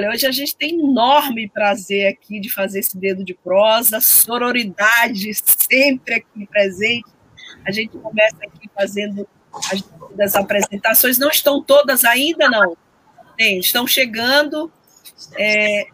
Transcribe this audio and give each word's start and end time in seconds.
Olha, 0.00 0.08
hoje 0.08 0.26
a 0.26 0.32
gente 0.32 0.56
tem 0.56 0.80
enorme 0.80 1.46
prazer 1.50 2.08
aqui 2.08 2.40
de 2.40 2.48
fazer 2.48 2.78
esse 2.78 2.96
dedo 2.96 3.22
de 3.22 3.34
prosa, 3.34 4.00
sororidade 4.00 5.30
sempre 5.34 6.14
aqui 6.14 6.46
presente. 6.46 7.10
A 7.66 7.70
gente 7.70 7.98
começa 7.98 8.38
aqui 8.40 8.70
fazendo 8.74 9.28
as, 10.18 10.34
apresentações. 10.34 11.18
Não 11.18 11.28
estão 11.28 11.62
todas 11.62 12.02
ainda, 12.02 12.48
não. 12.48 12.74
Tem, 13.36 13.58
estão 13.58 13.86
chegando. 13.86 14.72
É, 15.36 15.86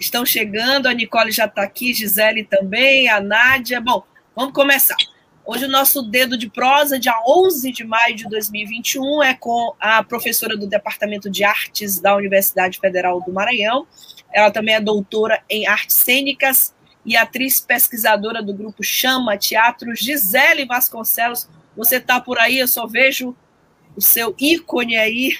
estão 0.00 0.24
chegando. 0.24 0.86
A 0.86 0.94
Nicole 0.94 1.30
já 1.30 1.44
está 1.44 1.62
aqui, 1.62 1.92
Gisele 1.92 2.44
também, 2.44 3.10
a 3.10 3.20
Nádia. 3.20 3.82
Bom, 3.82 4.02
vamos 4.34 4.54
começar. 4.54 4.96
Hoje 5.44 5.64
o 5.64 5.68
nosso 5.68 6.02
dedo 6.02 6.38
de 6.38 6.48
prosa, 6.48 7.00
dia 7.00 7.20
11 7.26 7.72
de 7.72 7.82
maio 7.82 8.14
de 8.14 8.28
2021, 8.28 9.24
é 9.24 9.34
com 9.34 9.74
a 9.80 10.00
professora 10.04 10.56
do 10.56 10.68
Departamento 10.68 11.28
de 11.28 11.42
Artes 11.42 11.98
da 11.98 12.14
Universidade 12.14 12.78
Federal 12.78 13.20
do 13.20 13.32
Maranhão. 13.32 13.84
Ela 14.32 14.52
também 14.52 14.76
é 14.76 14.80
doutora 14.80 15.42
em 15.50 15.66
artes 15.66 15.96
cênicas 15.96 16.72
e 17.04 17.16
atriz 17.16 17.60
pesquisadora 17.60 18.40
do 18.40 18.54
grupo 18.54 18.84
Chama 18.84 19.36
Teatro, 19.36 19.96
Gisele 19.96 20.64
Vasconcelos. 20.64 21.48
Você 21.76 21.96
está 21.96 22.20
por 22.20 22.38
aí, 22.38 22.60
eu 22.60 22.68
só 22.68 22.86
vejo 22.86 23.36
o 23.96 24.00
seu 24.00 24.36
ícone 24.38 24.96
aí. 24.96 25.36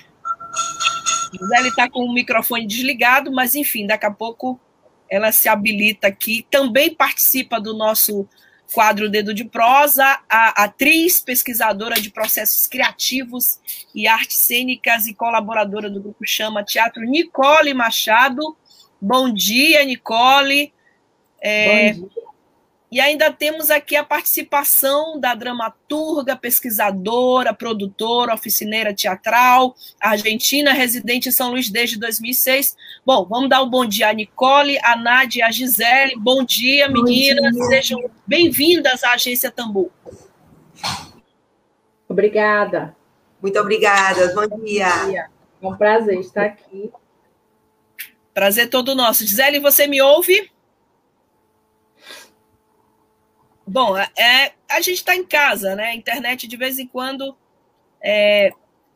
Gisele 1.33 1.69
está 1.69 1.89
com 1.89 2.01
o 2.01 2.13
microfone 2.13 2.67
desligado, 2.67 3.31
mas 3.31 3.55
enfim, 3.55 3.87
daqui 3.87 4.07
a 4.07 4.11
pouco 4.11 4.61
ela 5.09 5.31
se 5.31 5.49
habilita 5.49 6.09
aqui. 6.09 6.45
Também 6.51 6.93
participa 6.93 7.61
do 7.61 7.73
nosso 7.73 8.29
quadro 8.73 9.09
Dedo 9.09 9.35
de 9.35 9.45
Prosa, 9.45 10.21
a 10.29 10.65
atriz, 10.65 11.21
pesquisadora 11.21 12.01
de 12.01 12.11
processos 12.11 12.67
criativos 12.67 13.61
e 13.95 14.09
artes 14.09 14.39
cênicas 14.39 15.07
e 15.07 15.15
colaboradora 15.15 15.91
do 15.91 16.01
grupo 16.01 16.27
Chama 16.27 16.65
Teatro, 16.65 17.03
Nicole 17.03 17.75
Machado. 17.75 18.57
Bom 19.01 19.33
dia, 19.33 19.85
Nicole. 19.85 20.73
É, 21.41 21.93
Bom 21.93 22.09
dia. 22.09 22.22
E 22.93 23.01
ainda 23.01 23.33
temos 23.33 23.71
aqui 23.71 23.97
a 23.97 24.05
participação 24.05 25.19
da 25.19 25.35
dramaturga, 25.35 26.37
pesquisadora, 26.37 27.55
produtora, 27.55 28.35
oficineira 28.35 28.93
teatral, 28.93 29.75
argentina, 29.99 30.75
residente 30.75 31.31
em 31.31 31.33
São 31.33 31.53
Luís 31.53 31.71
desde 31.71 31.99
2006. 31.99 32.77
Bom, 33.03 33.25
vamos 33.25 33.49
dar 33.49 33.63
um 33.63 33.71
bom 33.71 33.87
dia 33.87 34.11
a 34.11 34.13
Nicole, 34.13 34.79
a 34.85 34.95
Nádia 34.95 35.41
e 35.41 35.43
a 35.43 35.51
Gisele. 35.51 36.17
Bom 36.19 36.45
dia, 36.45 36.87
bom 36.87 37.03
meninas. 37.03 37.55
Dia. 37.55 37.65
Sejam 37.65 38.11
bem-vindas 38.27 39.03
à 39.03 39.15
Agência 39.15 39.51
Tambor. 39.51 39.89
Obrigada. 42.07 42.95
Muito 43.41 43.59
obrigada. 43.59 44.35
Bom 44.35 44.63
dia. 44.63 44.87
Bom 44.87 45.07
dia. 45.09 45.31
É 45.63 45.67
um 45.67 45.77
prazer 45.79 46.21
estar 46.21 46.45
aqui. 46.45 46.93
Prazer 48.35 48.69
todo 48.69 48.95
nosso. 48.95 49.27
Gisele, 49.27 49.61
você 49.61 49.87
me 49.87 50.03
ouve? 50.03 50.52
Bom, 53.67 53.97
é, 53.97 54.53
a 54.69 54.81
gente 54.81 54.97
está 54.97 55.15
em 55.15 55.25
casa, 55.25 55.77
né? 55.77 55.89
A 55.89 55.95
internet 55.95 56.49
de 56.49 56.57
vez 56.57 56.79
em 56.79 56.87
quando 56.87 57.37
é, 58.03 58.53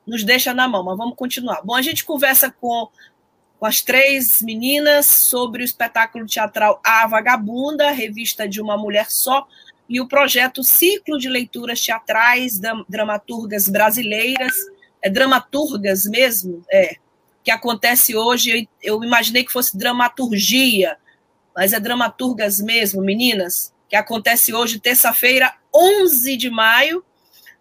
nos 0.06 0.24
deixa 0.24 0.52
na 0.52 0.66
mão, 0.66 0.82
mas 0.82 0.96
vamos 0.96 1.16
continuar. 1.16 1.62
Bom, 1.62 1.74
a 1.74 1.82
gente 1.82 2.04
conversa 2.04 2.50
com, 2.50 2.88
com 3.58 3.66
as 3.66 3.80
três 3.80 4.42
meninas 4.42 5.06
sobre 5.06 5.62
o 5.62 5.64
espetáculo 5.64 6.26
teatral 6.26 6.80
A 6.84 7.06
Vagabunda, 7.06 7.90
revista 7.90 8.48
de 8.48 8.60
uma 8.60 8.76
mulher 8.76 9.10
só, 9.10 9.46
e 9.88 10.00
o 10.00 10.08
projeto 10.08 10.64
Ciclo 10.64 11.16
de 11.16 11.28
Leituras 11.28 11.80
Teatrais 11.80 12.58
Dramaturgas 12.88 13.68
Brasileiras, 13.68 14.52
é 15.00 15.08
dramaturgas 15.08 16.06
mesmo, 16.06 16.64
é, 16.72 16.96
que 17.44 17.52
acontece 17.52 18.16
hoje. 18.16 18.68
Eu, 18.82 18.96
eu 18.96 19.04
imaginei 19.04 19.44
que 19.44 19.52
fosse 19.52 19.78
dramaturgia, 19.78 20.98
mas 21.54 21.72
é 21.72 21.78
dramaturgas 21.78 22.60
mesmo, 22.60 23.00
meninas 23.00 23.75
que 23.88 23.96
acontece 23.96 24.52
hoje, 24.52 24.80
terça-feira, 24.80 25.54
11 25.74 26.36
de 26.36 26.50
maio. 26.50 27.04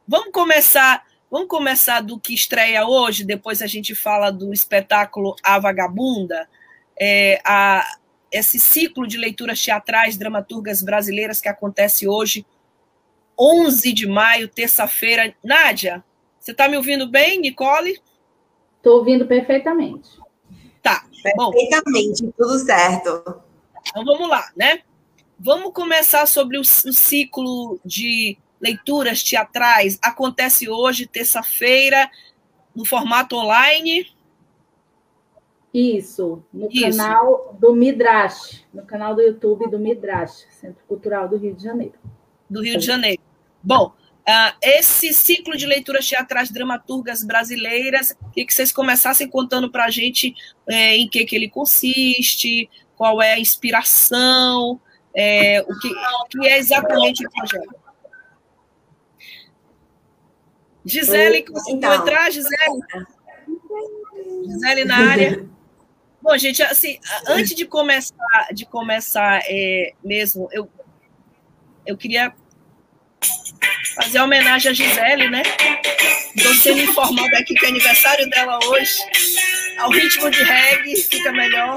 Vamos 0.08 0.32
começar, 0.32 1.04
vamos 1.30 1.48
começar 1.48 2.02
do 2.02 2.20
que 2.20 2.34
estreia 2.34 2.88
hoje, 2.88 3.24
depois 3.24 3.62
a 3.62 3.68
gente 3.68 3.94
fala 3.96 4.32
do 4.32 4.54
espetáculo 4.54 5.36
A 5.44 5.60
Vagabunda, 5.60 6.48
é, 7.00 7.40
a, 7.46 7.86
esse 8.32 8.60
ciclo 8.60 9.08
de 9.08 9.18
leituras 9.18 9.62
teatrais 9.62 10.18
dramaturgas 10.18 10.82
brasileiras 10.82 11.42
que 11.42 11.48
acontece 11.48 12.08
hoje, 12.08 12.46
11 13.38 13.94
de 13.94 14.08
maio, 14.08 14.48
terça-feira. 14.48 15.34
Nádia, 15.44 16.04
você 16.40 16.52
está 16.52 16.68
me 16.68 16.78
ouvindo 16.78 17.08
bem, 17.08 17.40
Nicole? 17.40 18.02
Estou 18.78 19.00
ouvindo 19.00 19.26
perfeitamente. 19.26 20.10
Tá. 20.82 21.04
Perfeitamente, 21.24 22.24
bom. 22.24 22.34
tudo 22.38 22.60
certo. 22.60 23.42
Então 23.88 24.06
vamos 24.06 24.30
lá, 24.30 24.52
né? 24.56 24.82
Vamos 25.38 25.74
começar 25.74 26.26
sobre 26.26 26.58
o, 26.58 26.62
o 26.62 26.94
ciclo 26.94 27.80
de 27.84 28.38
leituras 28.60 29.22
teatrais. 29.22 30.00
Acontece 30.02 30.70
hoje, 30.70 31.06
terça-feira, 31.06 32.10
no 32.76 32.86
formato 32.86 33.36
online. 33.36 34.08
Isso, 35.74 36.42
no 36.54 36.70
Isso. 36.72 36.98
canal 36.98 37.58
do 37.60 37.76
Midrash, 37.76 38.66
no 38.74 38.86
canal 38.86 39.14
do 39.14 39.22
YouTube 39.22 39.70
do 39.70 39.78
Midrash, 39.78 40.46
Centro 40.50 40.82
Cultural 40.88 41.28
do 41.28 41.38
Rio 41.38 41.54
de 41.54 41.64
Janeiro. 41.64 41.96
Do 42.50 42.64
Rio 42.64 42.78
de 42.78 42.86
Janeiro. 42.86 43.22
Bom, 43.62 43.88
uh, 43.88 44.58
esse 44.62 45.14
ciclo 45.14 45.58
de 45.58 45.66
leituras 45.66 46.08
teatrais 46.08 46.50
dramaturgas 46.50 47.26
brasileiras, 47.26 48.16
queria 48.32 48.48
que 48.48 48.54
vocês 48.54 48.72
começassem 48.72 49.30
contando 49.30 49.70
para 49.70 49.84
a 49.84 49.90
gente 49.90 50.34
é, 50.66 50.96
em 50.96 51.10
que, 51.10 51.26
que 51.26 51.36
ele 51.36 51.50
consiste, 51.50 52.70
qual 52.96 53.22
é 53.22 53.34
a 53.34 53.40
inspiração, 53.40 54.80
é, 55.16 55.62
o, 55.62 55.80
que, 55.80 55.90
que 56.30 56.48
é 56.48 56.58
exatamente 56.58 57.26
o 57.26 57.32
projeto. 57.32 57.76
Gisele, 60.86 61.44
conseguiu 61.44 61.78
então. 61.78 61.96
entrar, 61.96 62.32
Gisele? 62.32 62.82
Gisele 64.46 64.86
na 64.86 64.98
área. 64.98 65.46
Bom, 66.22 66.38
gente, 66.38 66.62
assim, 66.62 67.00
antes 67.28 67.56
de 67.56 67.66
começar, 67.66 68.48
de 68.54 68.66
começar 68.66 69.42
é, 69.46 69.94
mesmo, 70.04 70.50
eu, 70.52 70.70
eu 71.86 71.98
queria 71.98 72.34
fazer 73.96 74.20
homenagem 74.20 74.72
a 74.72 74.74
Gisele, 74.74 75.30
né? 75.30 75.44
Estou 76.36 76.54
sendo 76.56 76.82
informada 76.82 77.38
aqui 77.40 77.54
que 77.56 77.66
é 77.66 77.70
aniversário 77.70 78.30
dela 78.30 78.60
hoje. 78.66 78.98
Ao 79.78 79.90
ritmo 79.90 80.30
de 80.30 80.44
reggae, 80.44 80.96
fica 80.96 81.32
melhor. 81.32 81.76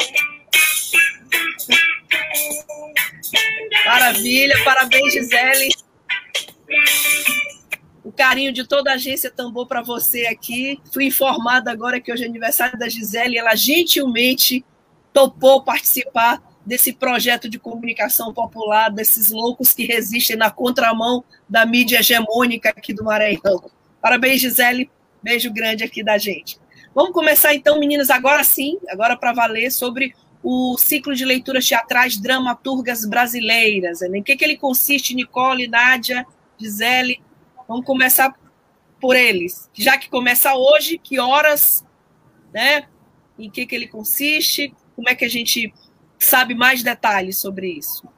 Maravilha, 3.88 4.54
parabéns, 4.64 5.12
Gisele. 5.14 5.68
O 8.04 8.12
carinho 8.12 8.52
de 8.52 8.66
toda 8.66 8.90
a 8.90 8.94
agência 8.94 9.30
Tambor 9.30 9.66
para 9.66 9.80
você 9.80 10.26
aqui. 10.26 10.78
Fui 10.92 11.06
informada 11.06 11.70
agora 11.70 11.98
que 11.98 12.12
hoje 12.12 12.24
é 12.24 12.26
aniversário 12.26 12.78
da 12.78 12.86
Gisele 12.86 13.38
ela 13.38 13.54
gentilmente 13.54 14.62
topou 15.10 15.62
participar 15.62 16.42
desse 16.66 16.92
projeto 16.92 17.48
de 17.48 17.58
comunicação 17.58 18.32
popular, 18.34 18.90
desses 18.90 19.30
loucos 19.30 19.72
que 19.72 19.86
resistem 19.86 20.36
na 20.36 20.50
contramão 20.50 21.24
da 21.48 21.64
mídia 21.64 22.00
hegemônica 22.00 22.68
aqui 22.68 22.92
do 22.92 23.04
Maranhão. 23.04 23.70
Parabéns, 24.02 24.42
Gisele. 24.42 24.90
Beijo 25.22 25.50
grande 25.50 25.82
aqui 25.82 26.04
da 26.04 26.18
gente. 26.18 26.60
Vamos 26.94 27.12
começar 27.12 27.54
então, 27.54 27.80
meninas, 27.80 28.10
agora 28.10 28.44
sim, 28.44 28.78
agora 28.90 29.16
para 29.16 29.32
valer, 29.32 29.70
sobre 29.72 30.14
o 30.42 30.76
ciclo 30.78 31.14
de 31.14 31.24
leituras 31.24 31.66
teatrais 31.66 32.16
dramaturgas 32.16 33.04
brasileiras. 33.04 34.00
Né? 34.00 34.18
Em 34.18 34.22
que, 34.22 34.36
que 34.36 34.44
ele 34.44 34.56
consiste, 34.56 35.14
Nicole, 35.14 35.68
Nádia, 35.68 36.26
Gisele? 36.56 37.20
Vamos 37.66 37.84
começar 37.84 38.34
por 39.00 39.14
eles. 39.16 39.68
Já 39.74 39.98
que 39.98 40.08
começa 40.08 40.54
hoje, 40.54 40.98
que 40.98 41.18
horas, 41.20 41.84
né? 42.52 42.86
Em 43.38 43.50
que, 43.50 43.66
que 43.66 43.74
ele 43.74 43.86
consiste? 43.86 44.74
Como 44.96 45.08
é 45.08 45.14
que 45.14 45.24
a 45.24 45.30
gente 45.30 45.72
sabe 46.18 46.54
mais 46.54 46.82
detalhes 46.82 47.38
sobre 47.38 47.68
isso? 47.70 48.08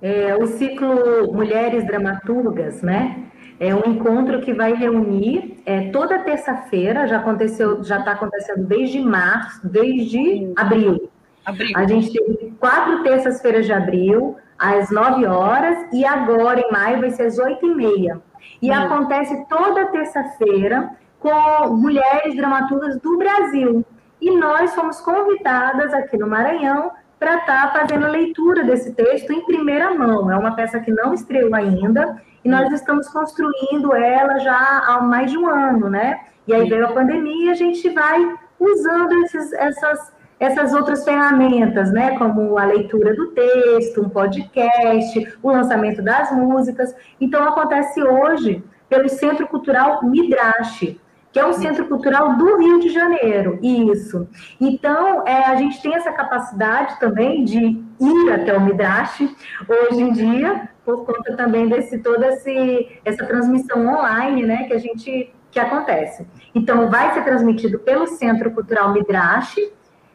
é, 0.00 0.36
o 0.36 0.46
ciclo 0.46 1.32
Mulheres 1.32 1.84
Dramaturgas, 1.86 2.82
né? 2.82 3.24
É 3.60 3.74
um 3.74 3.82
encontro 3.86 4.40
que 4.40 4.54
vai 4.54 4.72
reunir 4.72 5.60
é, 5.66 5.90
toda 5.90 6.20
terça-feira, 6.20 7.08
já 7.08 7.18
aconteceu, 7.18 7.82
já 7.82 7.98
está 7.98 8.12
acontecendo 8.12 8.64
desde 8.64 9.00
março, 9.00 9.66
desde 9.66 10.52
abril. 10.56 11.10
abril. 11.44 11.72
A 11.74 11.86
gente 11.86 12.12
teve 12.12 12.52
quatro 12.60 13.02
terças-feiras 13.02 13.66
de 13.66 13.72
abril, 13.72 14.36
às 14.56 14.90
9 14.90 15.26
horas, 15.26 15.86
e 15.92 16.04
agora, 16.04 16.60
em 16.60 16.70
maio, 16.70 17.00
vai 17.00 17.10
ser 17.10 17.24
às 17.24 17.38
8 17.38 17.66
e 17.66 17.74
meia. 17.74 18.20
E 18.62 18.70
hum. 18.70 18.74
acontece 18.74 19.44
toda 19.48 19.86
terça-feira 19.86 20.90
com 21.18 21.76
mulheres 21.76 22.36
dramaturgas 22.36 22.98
do 23.00 23.18
Brasil. 23.18 23.84
E 24.20 24.36
nós 24.36 24.74
fomos 24.74 25.00
convidadas 25.00 25.92
aqui 25.94 26.16
no 26.16 26.28
Maranhão 26.28 26.92
para 27.18 27.38
estar 27.38 27.72
tá 27.72 27.80
fazendo 27.80 28.06
a 28.06 28.10
leitura 28.10 28.64
desse 28.64 28.92
texto 28.92 29.32
em 29.32 29.44
primeira 29.44 29.94
mão. 29.94 30.30
É 30.30 30.36
uma 30.36 30.54
peça 30.54 30.78
que 30.80 30.90
não 30.90 31.12
estreou 31.12 31.54
ainda 31.54 32.20
e 32.44 32.48
nós 32.48 32.72
estamos 32.72 33.08
construindo 33.08 33.94
ela 33.94 34.38
já 34.38 34.84
há 34.86 35.00
mais 35.00 35.30
de 35.30 35.38
um 35.38 35.48
ano, 35.48 35.90
né? 35.90 36.20
E 36.46 36.54
aí 36.54 36.68
veio 36.68 36.86
a 36.86 36.92
pandemia 36.92 37.46
e 37.46 37.50
a 37.50 37.54
gente 37.54 37.88
vai 37.90 38.34
usando 38.58 39.12
esses, 39.24 39.52
essas, 39.52 40.12
essas 40.38 40.72
outras 40.72 41.04
ferramentas, 41.04 41.92
né? 41.92 42.16
Como 42.16 42.56
a 42.56 42.64
leitura 42.64 43.14
do 43.14 43.28
texto, 43.32 44.00
um 44.00 44.08
podcast, 44.08 45.38
o 45.42 45.50
lançamento 45.50 46.00
das 46.00 46.32
músicas. 46.32 46.94
Então 47.20 47.46
acontece 47.46 48.02
hoje 48.02 48.64
pelo 48.88 49.08
Centro 49.08 49.46
Cultural 49.46 50.04
Midrash 50.04 50.96
que 51.32 51.38
é 51.38 51.46
um 51.46 51.52
centro 51.52 51.86
cultural 51.86 52.36
do 52.36 52.56
Rio 52.56 52.80
de 52.80 52.88
Janeiro. 52.88 53.58
Isso. 53.62 54.28
Então, 54.60 55.26
é, 55.26 55.44
a 55.44 55.56
gente 55.56 55.80
tem 55.82 55.94
essa 55.94 56.12
capacidade 56.12 56.98
também 56.98 57.44
de 57.44 57.82
ir 58.00 58.32
até 58.32 58.56
o 58.56 58.60
Midrash 58.60 59.28
hoje 59.68 60.02
em 60.02 60.12
dia, 60.12 60.68
por 60.84 61.04
conta 61.04 61.36
também 61.36 61.68
desse 61.68 61.98
toda 61.98 62.28
esse, 62.28 63.00
essa 63.04 63.26
transmissão 63.26 63.86
online, 63.86 64.46
né, 64.46 64.64
que 64.64 64.72
a 64.72 64.78
gente 64.78 65.32
que 65.50 65.58
acontece. 65.58 66.26
Então, 66.54 66.90
vai 66.90 67.14
ser 67.14 67.24
transmitido 67.24 67.78
pelo 67.78 68.06
Centro 68.06 68.50
Cultural 68.50 68.92
Midrash, 68.92 69.56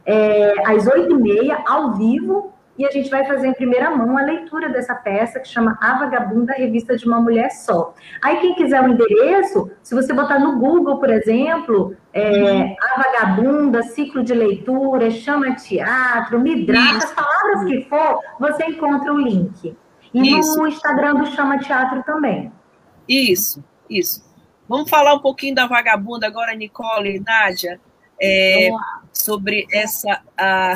é, 0.06 0.54
às 0.66 0.86
oito 0.88 1.16
e 1.16 1.18
meia, 1.18 1.64
ao 1.68 1.94
vivo, 1.94 2.54
e 2.78 2.86
a 2.86 2.92
gente 2.92 3.10
vai 3.10 3.26
fazer 3.26 3.48
em 3.48 3.54
primeira 3.54 3.92
mão 3.92 4.18
a 4.18 4.22
leitura 4.22 4.70
dessa 4.70 4.96
peça 4.96 5.40
que 5.40 5.48
chama 5.48 5.78
A 5.80 6.00
Vagabunda, 6.00 6.54
Revista 6.54 6.98
de 6.98 7.06
uma 7.06 7.20
Mulher 7.20 7.52
Só. 7.52 7.94
Aí 8.22 8.40
quem 8.40 8.56
quiser 8.56 8.82
o 8.82 8.88
endereço, 8.88 9.72
se 9.84 9.94
você 9.94 10.12
botar 10.12 10.40
no 10.40 10.58
Google, 10.58 10.98
por 10.98 11.10
exemplo, 11.10 11.96
é. 12.14 12.76
A 12.82 13.04
Vagabunda, 13.04 13.84
ciclo 13.84 14.24
de 14.24 14.34
leitura, 14.34 15.12
chama 15.12 15.56
teatro, 15.56 16.40
Midrash, 16.40 17.04
as 17.04 17.14
palavras 17.14 17.66
que 17.66 17.84
for, 17.84 18.20
você 18.40 18.66
encontra 18.66 19.14
o 19.14 19.20
link. 19.20 19.76
E 20.14 20.38
isso. 20.40 20.58
no 20.58 20.68
Instagram 20.68 21.16
do 21.16 21.26
Chama 21.28 21.58
Teatro 21.58 22.04
também. 22.04 22.52
Isso, 23.08 23.64
isso. 23.90 24.24
Vamos 24.70 24.88
falar 24.88 25.16
um 25.16 25.20
pouquinho 25.20 25.56
da 25.56 25.66
Vagabunda 25.66 26.28
agora, 26.28 26.54
Nicole 26.54 27.16
e 27.16 27.20
Nádia, 27.20 27.80
é, 28.22 28.70
sobre 29.12 29.66
essa... 29.72 30.22
A 30.38 30.76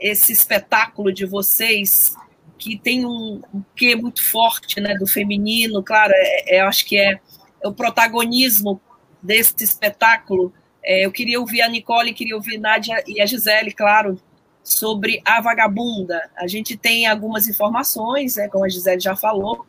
esse 0.00 0.32
espetáculo 0.32 1.12
de 1.12 1.24
vocês 1.24 2.14
que 2.58 2.78
tem 2.78 3.04
um, 3.04 3.40
um 3.52 3.62
quê 3.74 3.94
muito 3.94 4.22
forte 4.24 4.80
né, 4.80 4.94
do 4.94 5.06
feminino, 5.06 5.82
claro, 5.82 6.12
é, 6.14 6.56
é, 6.56 6.60
acho 6.60 6.86
que 6.86 6.98
é, 6.98 7.20
é, 7.62 7.68
o 7.68 7.72
protagonismo 7.72 8.80
desse 9.22 9.54
espetáculo. 9.62 10.52
É, 10.82 11.04
eu 11.04 11.12
queria 11.12 11.40
ouvir 11.40 11.62
a 11.62 11.68
Nicole, 11.68 12.14
queria 12.14 12.34
ouvir 12.36 12.56
a 12.56 12.60
Nádia 12.60 13.04
e 13.06 13.20
a 13.20 13.26
Gisele, 13.26 13.72
claro, 13.72 14.20
sobre 14.62 15.20
a 15.24 15.40
vagabunda. 15.40 16.30
A 16.36 16.46
gente 16.46 16.76
tem 16.76 17.06
algumas 17.06 17.46
informações, 17.46 18.36
né, 18.36 18.48
como 18.48 18.64
a 18.64 18.68
Gisele 18.68 19.00
já 19.00 19.14
falou, 19.14 19.66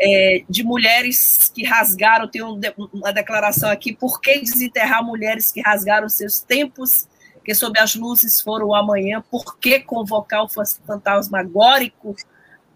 é, 0.00 0.44
de 0.48 0.62
mulheres 0.62 1.50
que 1.52 1.64
rasgaram, 1.64 2.28
tem 2.28 2.42
um, 2.42 2.60
uma 2.92 3.12
declaração 3.12 3.68
aqui, 3.68 3.92
por 3.92 4.20
que 4.20 4.38
desenterrar 4.40 5.04
mulheres 5.04 5.50
que 5.50 5.60
rasgaram 5.60 6.08
seus 6.08 6.40
tempos 6.40 7.07
porque 7.48 7.54
sob 7.54 7.80
as 7.80 7.94
luzes 7.94 8.42
foram 8.42 8.66
o 8.66 8.74
amanhã, 8.74 9.24
por 9.30 9.56
que 9.56 9.80
convocar 9.80 10.44
o 10.44 10.48
fantasmagórico 10.86 12.14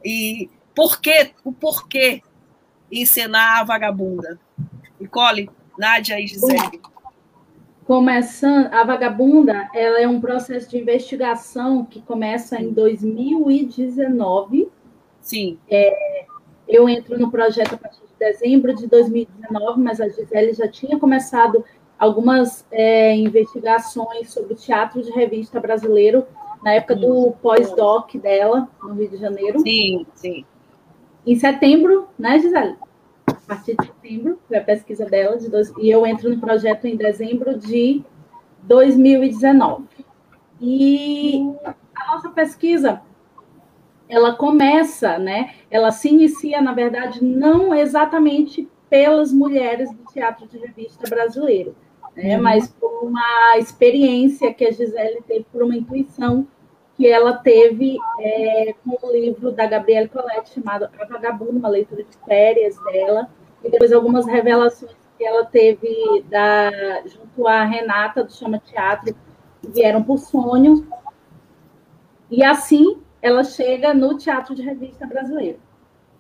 e 0.03 0.49
por 0.75 0.99
que, 0.99 1.35
o 1.45 1.53
porquê 1.53 2.23
encenar 2.91 3.59
a 3.61 3.65
vagabunda? 3.65 4.41
Nicole, 4.99 5.51
Nádia 5.79 6.19
e 6.19 6.27
Gisele. 6.27 6.81
Começando, 7.85 8.73
a 8.73 8.83
vagabunda, 8.83 9.69
ela 9.75 10.01
é 10.01 10.09
um 10.09 10.19
processo 10.19 10.71
de 10.71 10.79
investigação 10.79 11.85
que 11.85 12.01
começa 12.01 12.59
em 12.59 12.73
2019. 12.73 14.71
Sim. 15.21 15.59
É, 15.69 16.25
eu 16.67 16.89
entro 16.89 17.19
no 17.19 17.31
projeto 17.31 17.75
a 17.75 17.77
partir 17.77 18.01
de 18.01 18.19
dezembro 18.19 18.75
de 18.75 18.87
2019, 18.87 19.83
mas 19.83 20.01
a 20.01 20.09
Gisele 20.09 20.55
já 20.55 20.67
tinha 20.67 20.99
começado 20.99 21.63
algumas 22.03 22.67
é, 22.73 23.15
investigações 23.15 24.33
sobre 24.33 24.55
o 24.55 24.57
teatro 24.57 25.01
de 25.01 25.13
revista 25.13 25.61
brasileiro 25.61 26.27
na 26.61 26.73
época 26.73 26.97
do 26.97 27.31
pós-doc 27.41 28.17
dela, 28.17 28.69
no 28.83 28.95
Rio 28.95 29.09
de 29.09 29.19
Janeiro. 29.19 29.61
Sim, 29.61 30.05
sim. 30.13 30.45
Em 31.25 31.37
setembro, 31.37 32.09
né, 32.19 32.41
Gisele? 32.41 32.77
A 33.29 33.35
partir 33.47 33.77
de 33.77 33.87
setembro, 33.87 34.37
foi 34.49 34.57
a 34.57 34.65
pesquisa 34.65 35.05
dela, 35.07 35.37
de 35.37 35.49
dois, 35.49 35.73
e 35.79 35.89
eu 35.89 36.05
entro 36.05 36.29
no 36.29 36.41
projeto 36.41 36.87
em 36.87 36.97
dezembro 36.97 37.57
de 37.57 38.03
2019. 38.65 39.85
E 40.61 41.55
a 41.95 42.07
nossa 42.15 42.31
pesquisa, 42.31 43.01
ela 44.09 44.35
começa, 44.35 45.19
né? 45.21 45.55
Ela 45.71 45.93
se 45.93 46.09
inicia, 46.09 46.61
na 46.61 46.73
verdade, 46.73 47.25
não 47.25 47.73
exatamente 47.73 48.69
pelas 48.91 49.33
mulheres 49.33 49.89
do 49.93 50.05
teatro 50.13 50.49
de 50.49 50.59
revista 50.59 51.09
brasileiro, 51.09 51.77
né? 52.17 52.37
Uhum. 52.37 52.43
mas 52.43 52.69
por 52.69 53.05
uma 53.05 53.59
experiência 53.59 54.53
que 54.53 54.65
a 54.65 54.71
Gisele 54.71 55.23
teve, 55.27 55.47
por 55.51 55.63
uma 55.63 55.77
intuição 55.77 56.47
que 56.95 57.07
ela 57.07 57.33
teve 57.33 57.97
é, 58.21 58.75
com 58.85 59.07
o 59.07 59.13
livro 59.13 59.51
da 59.51 59.67
Gabrielle 59.67 60.09
Colette 60.09 60.55
chamado 60.55 60.89
A 60.99 61.05
Vagabunda, 61.05 61.53
uma 61.53 61.69
leitura 61.69 62.05
de 62.05 62.17
férias 62.27 62.77
dela, 62.85 63.29
e 63.65 63.71
depois 63.71 63.93
algumas 63.93 64.27
revelações 64.27 64.95
que 65.17 65.25
ela 65.25 65.45
teve 65.45 66.23
da, 66.29 66.71
junto 67.07 67.47
à 67.47 67.65
Renata 67.65 68.25
do 68.25 68.33
Chama 68.33 68.59
Teatro, 68.59 69.15
que 69.61 69.69
vieram 69.69 70.03
por 70.03 70.19
sonhos. 70.19 70.83
E 72.31 72.45
assim 72.45 73.01
ela 73.21 73.45
chega 73.45 73.95
no 73.95 74.19
teatro 74.19 74.55
de 74.55 74.63
revista 74.63 75.07
brasileiro. 75.07 75.59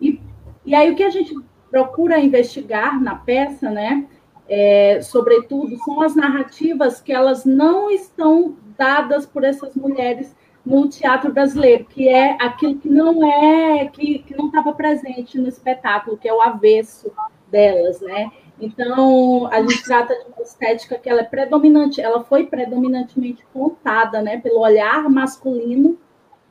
E, 0.00 0.20
e 0.64 0.74
aí 0.74 0.90
o 0.90 0.96
que 0.96 1.02
a 1.02 1.10
gente 1.10 1.34
procura 1.70 2.20
investigar 2.20 3.02
na 3.02 3.16
peça, 3.16 3.70
né, 3.70 4.06
é, 4.54 5.00
sobretudo, 5.00 5.78
são 5.78 6.02
as 6.02 6.14
narrativas 6.14 7.00
que 7.00 7.10
elas 7.10 7.46
não 7.46 7.90
estão 7.90 8.54
dadas 8.76 9.24
por 9.24 9.44
essas 9.44 9.74
mulheres 9.74 10.36
no 10.62 10.90
teatro 10.90 11.32
brasileiro, 11.32 11.86
que 11.86 12.06
é 12.06 12.36
aquilo 12.38 12.78
que 12.78 12.86
não 12.86 13.26
é, 13.26 13.86
que, 13.86 14.18
que 14.18 14.36
não 14.36 14.48
estava 14.48 14.74
presente 14.74 15.38
no 15.38 15.48
espetáculo, 15.48 16.18
que 16.18 16.28
é 16.28 16.34
o 16.34 16.42
avesso 16.42 17.10
delas, 17.50 18.02
né? 18.02 18.30
Então, 18.60 19.48
a 19.50 19.62
gente 19.62 19.82
trata 19.84 20.14
de 20.14 20.26
uma 20.26 20.42
estética 20.42 20.98
que 20.98 21.08
ela 21.08 21.22
é 21.22 21.24
predominante, 21.24 22.02
ela 22.02 22.22
foi 22.22 22.44
predominantemente 22.44 23.42
contada, 23.54 24.20
né, 24.20 24.38
pelo 24.38 24.60
olhar 24.60 25.08
masculino, 25.08 25.98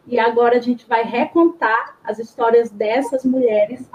e 0.07 0.17
agora 0.17 0.57
a 0.57 0.61
gente 0.61 0.87
vai 0.87 1.03
recontar 1.03 1.99
as 2.03 2.17
histórias 2.17 2.71
dessas 2.71 3.23
mulheres 3.23 3.87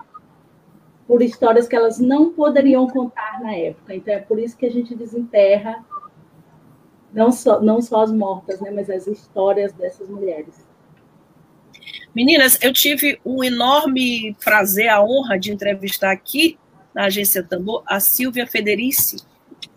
por 1.06 1.22
histórias 1.22 1.68
que 1.68 1.76
elas 1.76 1.98
não 1.98 2.32
poderiam 2.32 2.88
contar 2.88 3.40
na 3.40 3.54
época. 3.54 3.94
Então 3.94 4.14
é 4.14 4.18
por 4.18 4.38
isso 4.38 4.56
que 4.56 4.66
a 4.66 4.70
gente 4.70 4.94
desenterra 4.94 5.84
não 7.12 7.32
só, 7.32 7.60
não 7.60 7.80
só 7.80 8.02
as 8.02 8.12
mortas, 8.12 8.60
né, 8.60 8.70
mas 8.70 8.90
as 8.90 9.06
histórias 9.06 9.72
dessas 9.72 10.08
mulheres. 10.08 10.66
Meninas, 12.14 12.58
eu 12.62 12.72
tive 12.72 13.20
o 13.24 13.44
enorme 13.44 14.34
prazer, 14.42 14.88
a 14.88 15.02
honra 15.02 15.38
de 15.38 15.52
entrevistar 15.52 16.10
aqui 16.10 16.58
na 16.94 17.04
Agência 17.04 17.42
Tambor 17.42 17.82
a 17.86 18.00
Silvia 18.00 18.46
Federici, 18.46 19.16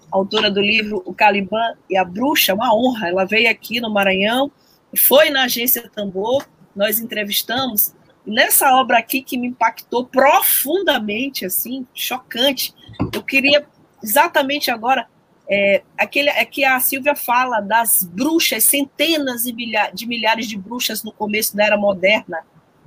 autora 0.10 0.50
do 0.50 0.62
livro 0.62 1.04
O 1.06 1.14
Caliban 1.14 1.76
e 1.90 1.98
a 1.98 2.04
Bruxa, 2.04 2.54
uma 2.54 2.74
honra. 2.74 3.10
Ela 3.10 3.26
veio 3.26 3.50
aqui 3.50 3.80
no 3.82 3.90
Maranhão, 3.90 4.52
foi 4.96 5.30
na 5.30 5.44
Agência 5.44 5.90
Tambor, 5.94 6.48
nós 6.76 7.00
entrevistamos, 7.00 7.94
nessa 8.26 8.76
obra 8.76 8.98
aqui 8.98 9.22
que 9.22 9.38
me 9.38 9.48
impactou 9.48 10.06
profundamente, 10.06 11.46
assim, 11.46 11.86
chocante. 11.94 12.74
Eu 13.14 13.24
queria 13.24 13.66
exatamente 14.02 14.72
agora 14.72 15.08
é, 15.50 15.82
aquele 15.98 16.30
é 16.30 16.46
que 16.46 16.64
a 16.64 16.80
Silvia 16.80 17.16
fala 17.16 17.60
das 17.60 18.04
bruxas, 18.04 18.64
centenas 18.64 19.44
de, 19.44 19.52
milha, 19.52 19.90
de 19.92 20.06
milhares 20.06 20.48
de 20.48 20.56
bruxas 20.56 21.04
no 21.04 21.12
começo 21.12 21.58
da 21.58 21.66
era 21.66 21.76
moderna, 21.76 22.46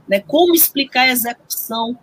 né? 0.09 0.21
Como 0.21 0.55
explicar 0.55 1.03
a 1.03 1.11
execução 1.11 1.99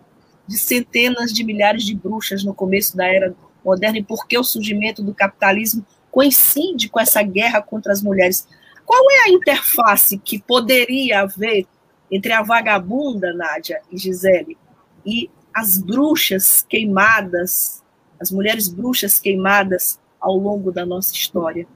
de 0.46 0.58
centenas 0.58 1.32
de 1.32 1.46
milhares 1.46 1.86
de 1.86 1.96
bruxas 1.96 2.44
no 2.44 2.54
começo 2.54 2.98
da 2.98 3.08
era 3.08 3.34
moderna 3.64 4.00
e 4.00 4.04
por 4.04 4.28
que 4.28 4.38
o 4.38 4.44
surgimento 4.44 5.02
do 5.02 5.14
capitalismo 5.14 5.86
coincide 6.12 6.90
com 6.90 7.00
essa 7.00 7.22
guerra 7.22 7.62
contra 7.62 7.94
as 7.94 8.02
mulheres? 8.02 8.46
Qual 8.86 9.10
é 9.12 9.20
a 9.26 9.30
interface 9.30 10.18
que 10.18 10.42
poderia 10.42 11.22
haver 11.22 11.68
entre 12.12 12.32
a 12.34 12.42
vagabunda, 12.42 13.34
Nádia 13.34 13.82
e 13.92 13.98
Gisele, 13.98 14.58
e 15.06 15.30
as 15.54 15.78
bruxas 15.78 16.66
queimadas, 16.68 17.84
as 18.20 18.32
mulheres 18.32 18.68
bruxas 18.68 19.20
queimadas 19.20 20.00
ao 20.20 20.36
longo 20.36 20.72
da 20.72 20.86
nossa 20.86 21.14
história? 21.14 21.68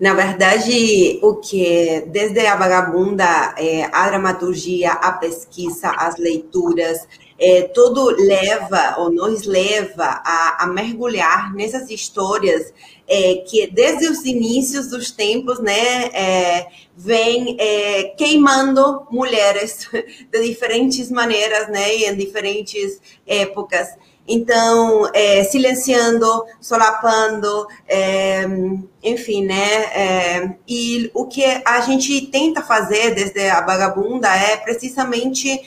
Na 0.00 0.14
verdade, 0.14 1.20
o 1.22 1.36
que 1.36 2.06
desde 2.08 2.46
a 2.46 2.56
vagabunda, 2.56 3.54
é, 3.58 3.84
a 3.92 4.08
dramaturgia, 4.08 4.92
a 4.92 5.12
pesquisa, 5.12 5.90
as 5.90 6.16
leituras, 6.16 7.06
é, 7.40 7.62
tudo 7.62 8.10
leva 8.10 8.96
ou 8.98 9.10
nos 9.10 9.44
leva 9.44 10.04
a, 10.24 10.64
a 10.64 10.66
mergulhar 10.66 11.54
nessas 11.54 11.88
histórias 11.90 12.72
é, 13.08 13.36
que 13.46 13.66
desde 13.66 14.06
os 14.06 14.24
inícios 14.24 14.88
dos 14.88 15.10
tempos, 15.10 15.58
né, 15.58 16.04
é, 16.12 16.66
vem 16.94 17.56
é, 17.58 18.14
queimando 18.16 19.06
mulheres 19.10 19.88
de 20.30 20.42
diferentes 20.42 21.10
maneiras, 21.10 21.68
né, 21.68 21.96
e 21.96 22.04
em 22.04 22.14
diferentes 22.14 23.00
épocas. 23.26 23.88
Então, 24.28 25.10
é, 25.12 25.42
silenciando, 25.42 26.44
solapando, 26.60 27.66
é, 27.88 28.44
enfim, 29.02 29.44
né? 29.44 29.84
É, 29.92 30.54
e 30.68 31.10
o 31.12 31.26
que 31.26 31.42
a 31.64 31.80
gente 31.80 32.26
tenta 32.26 32.62
fazer 32.62 33.12
desde 33.12 33.48
a 33.48 33.60
vagabunda 33.60 34.28
é 34.28 34.56
precisamente 34.56 35.60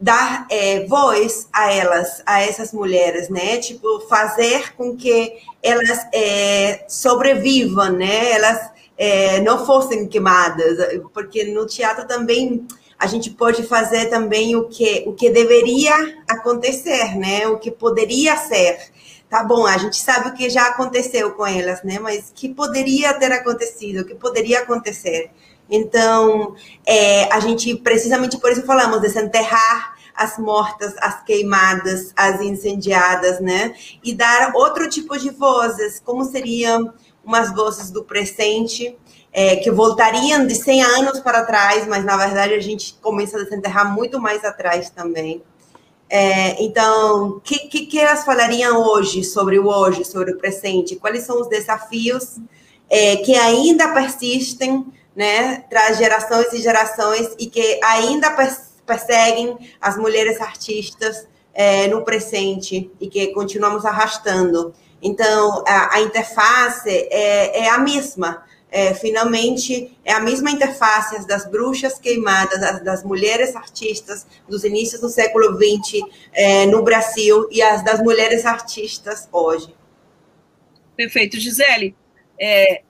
dar 0.00 0.46
é, 0.50 0.86
voz 0.86 1.48
a 1.52 1.72
elas, 1.72 2.22
a 2.26 2.42
essas 2.42 2.72
mulheres, 2.72 3.28
né? 3.28 3.58
Tipo, 3.58 4.00
fazer 4.08 4.74
com 4.74 4.96
que 4.96 5.34
elas 5.62 6.06
é, 6.12 6.84
sobrevivam, 6.88 7.92
né? 7.92 8.32
Elas 8.32 8.70
é, 8.96 9.40
não 9.40 9.64
fossem 9.64 10.06
queimadas, 10.06 10.78
porque 11.12 11.44
no 11.44 11.66
teatro 11.66 12.06
também 12.06 12.66
a 12.98 13.06
gente 13.06 13.30
pode 13.30 13.62
fazer 13.64 14.06
também 14.06 14.54
o 14.56 14.68
que 14.68 15.04
o 15.06 15.12
que 15.12 15.30
deveria 15.30 15.94
acontecer, 16.28 17.16
né? 17.16 17.46
O 17.48 17.58
que 17.58 17.70
poderia 17.70 18.36
ser. 18.36 18.78
Tá 19.28 19.42
bom, 19.42 19.66
a 19.66 19.76
gente 19.78 19.96
sabe 19.96 20.28
o 20.28 20.34
que 20.34 20.48
já 20.48 20.68
aconteceu 20.68 21.32
com 21.32 21.46
elas, 21.46 21.82
né? 21.82 21.98
Mas 21.98 22.30
que 22.34 22.48
poderia 22.48 23.12
ter 23.14 23.32
acontecido, 23.32 24.02
o 24.02 24.04
que 24.04 24.14
poderia 24.14 24.60
acontecer. 24.60 25.30
Então, 25.68 26.54
é, 26.86 27.32
a 27.32 27.40
gente, 27.40 27.74
precisamente 27.76 28.38
por 28.38 28.52
isso 28.52 28.62
falamos, 28.62 29.00
desenterrar 29.00 29.94
as 30.14 30.38
mortas, 30.38 30.94
as 31.00 31.24
queimadas, 31.24 32.12
as 32.14 32.40
incendiadas, 32.40 33.40
né? 33.40 33.74
E 34.02 34.14
dar 34.14 34.52
outro 34.54 34.88
tipo 34.88 35.18
de 35.18 35.30
vozes, 35.30 36.00
como 36.04 36.24
seriam 36.24 36.92
umas 37.24 37.52
vozes 37.52 37.90
do 37.90 38.04
presente, 38.04 38.96
é, 39.32 39.56
que 39.56 39.70
voltariam 39.70 40.46
de 40.46 40.54
100 40.54 40.82
anos 40.82 41.20
para 41.20 41.44
trás, 41.44 41.86
mas 41.88 42.04
na 42.04 42.16
verdade 42.16 42.54
a 42.54 42.60
gente 42.60 42.94
começa 43.02 43.36
a 43.36 43.42
desenterrar 43.42 43.92
muito 43.92 44.20
mais 44.20 44.44
atrás 44.44 44.90
também. 44.90 45.42
É, 46.08 46.62
então, 46.62 47.28
o 47.28 47.40
que, 47.40 47.68
que, 47.68 47.86
que, 47.86 47.98
elas 47.98 48.24
falariam 48.24 48.80
hoje 48.80 49.24
sobre 49.24 49.58
o 49.58 49.66
hoje, 49.66 50.04
sobre 50.04 50.32
o 50.32 50.38
presente? 50.38 50.94
Quais 50.94 51.24
são 51.24 51.40
os 51.40 51.48
desafios 51.48 52.36
é, 52.88 53.16
que 53.16 53.34
ainda 53.34 53.92
persistem, 53.92 54.86
né, 55.14 55.64
traz 55.70 55.98
gerações 55.98 56.52
e 56.52 56.60
gerações 56.60 57.34
e 57.38 57.46
que 57.46 57.80
ainda 57.82 58.36
perseguem 58.84 59.56
as 59.80 59.96
mulheres 59.96 60.40
artistas 60.40 61.26
é, 61.52 61.86
no 61.86 62.02
presente 62.02 62.90
e 63.00 63.08
que 63.08 63.28
continuamos 63.28 63.84
arrastando. 63.84 64.74
Então, 65.00 65.62
a, 65.66 65.96
a 65.96 66.00
interface 66.00 66.88
é, 66.88 67.64
é 67.64 67.68
a 67.68 67.78
mesma, 67.78 68.42
é, 68.70 68.92
finalmente 68.92 69.96
é 70.04 70.12
a 70.12 70.20
mesma 70.20 70.50
interface 70.50 71.26
das 71.28 71.48
bruxas 71.48 71.98
queimadas, 71.98 72.60
das, 72.60 72.82
das, 72.82 73.04
mulheres 73.04 73.54
artistas 73.54 74.26
dos 74.48 74.64
inícios 74.64 75.00
do 75.00 75.08
século 75.08 75.56
XX 75.56 76.00
é, 76.32 76.66
no 76.66 76.82
Brasil 76.82 77.46
e 77.52 77.62
as 77.62 77.84
das 77.84 78.00
mulheres 78.00 78.44
artistas 78.44 79.28
hoje. 79.30 79.72
Perfeito. 80.96 81.38
Gisele, 81.38 81.94
é, 82.40 82.82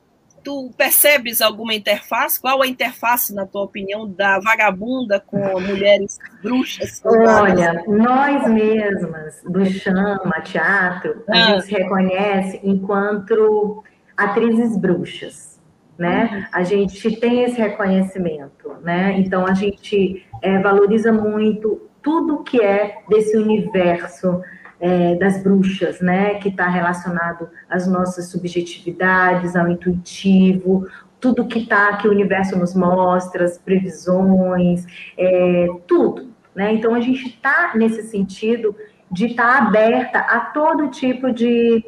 tu 0.44 0.70
percebes 0.76 1.40
alguma 1.40 1.74
interface? 1.74 2.40
Qual 2.40 2.62
a 2.62 2.66
interface, 2.66 3.34
na 3.34 3.46
tua 3.46 3.62
opinião, 3.62 4.08
da 4.08 4.38
vagabunda 4.38 5.18
com 5.18 5.38
mulheres 5.60 6.18
bruxas? 6.42 7.02
Olha, 7.04 7.82
nós 7.88 8.46
mesmas, 8.48 9.42
do 9.42 9.64
chama, 9.64 10.40
teatro, 10.42 11.24
a 11.28 11.32
ah. 11.32 11.42
gente 11.46 11.64
se 11.64 11.72
reconhece 11.72 12.60
enquanto 12.62 13.82
atrizes 14.16 14.76
bruxas 14.76 15.54
né? 15.98 16.28
Uhum. 16.32 16.44
A 16.52 16.62
gente 16.64 17.16
tem 17.16 17.44
esse 17.44 17.56
reconhecimento, 17.56 18.74
né? 18.82 19.14
Então 19.18 19.46
a 19.46 19.54
gente 19.54 20.26
é, 20.42 20.58
valoriza 20.58 21.12
muito 21.12 21.88
tudo 22.02 22.42
que 22.42 22.60
é 22.60 22.98
desse 23.08 23.36
universo 23.36 24.42
é, 24.84 25.14
das 25.14 25.42
bruxas, 25.42 25.98
né? 26.02 26.34
Que 26.34 26.50
está 26.50 26.68
relacionado 26.68 27.48
às 27.70 27.86
nossas 27.86 28.28
subjetividades, 28.28 29.56
ao 29.56 29.66
intuitivo, 29.66 30.86
tudo 31.18 31.46
que 31.46 31.60
está 31.60 31.96
que 31.96 32.06
o 32.06 32.10
universo 32.10 32.58
nos 32.58 32.74
mostra, 32.74 33.46
as 33.46 33.56
previsões, 33.56 34.84
é, 35.16 35.68
tudo, 35.86 36.28
né? 36.54 36.74
Então 36.74 36.94
a 36.94 37.00
gente 37.00 37.28
está 37.28 37.72
nesse 37.74 38.02
sentido 38.02 38.76
de 39.10 39.28
estar 39.28 39.58
tá 39.58 39.66
aberta 39.66 40.18
a 40.18 40.40
todo 40.40 40.90
tipo 40.90 41.32
de, 41.32 41.82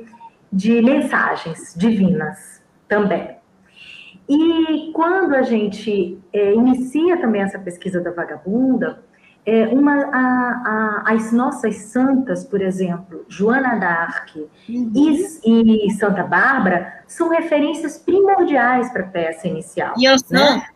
de 0.50 0.80
mensagens 0.80 1.74
divinas 1.76 2.62
também. 2.88 3.36
E 4.26 4.90
quando 4.94 5.34
a 5.34 5.42
gente 5.42 6.18
é, 6.32 6.54
inicia 6.54 7.18
também 7.18 7.42
essa 7.42 7.58
pesquisa 7.58 8.00
da 8.00 8.10
vagabunda, 8.10 9.04
é, 9.46 9.68
uma, 9.68 9.94
a, 9.94 11.04
a, 11.06 11.14
as 11.14 11.30
nossas 11.30 11.76
santas, 11.76 12.44
por 12.44 12.60
exemplo, 12.60 13.24
Joana 13.28 13.76
d'Arc 13.76 14.36
uhum. 14.68 14.92
e, 14.92 15.86
e, 15.86 15.90
Santa 15.92 16.24
Bárbara, 16.24 17.04
são 17.06 17.28
referências 17.28 17.96
primordiais 17.96 18.90
para 18.90 19.02
a 19.02 19.06
peça 19.06 19.46
inicial. 19.46 19.94
E 19.96 20.04
eu 20.04 20.16
né? 20.30 20.66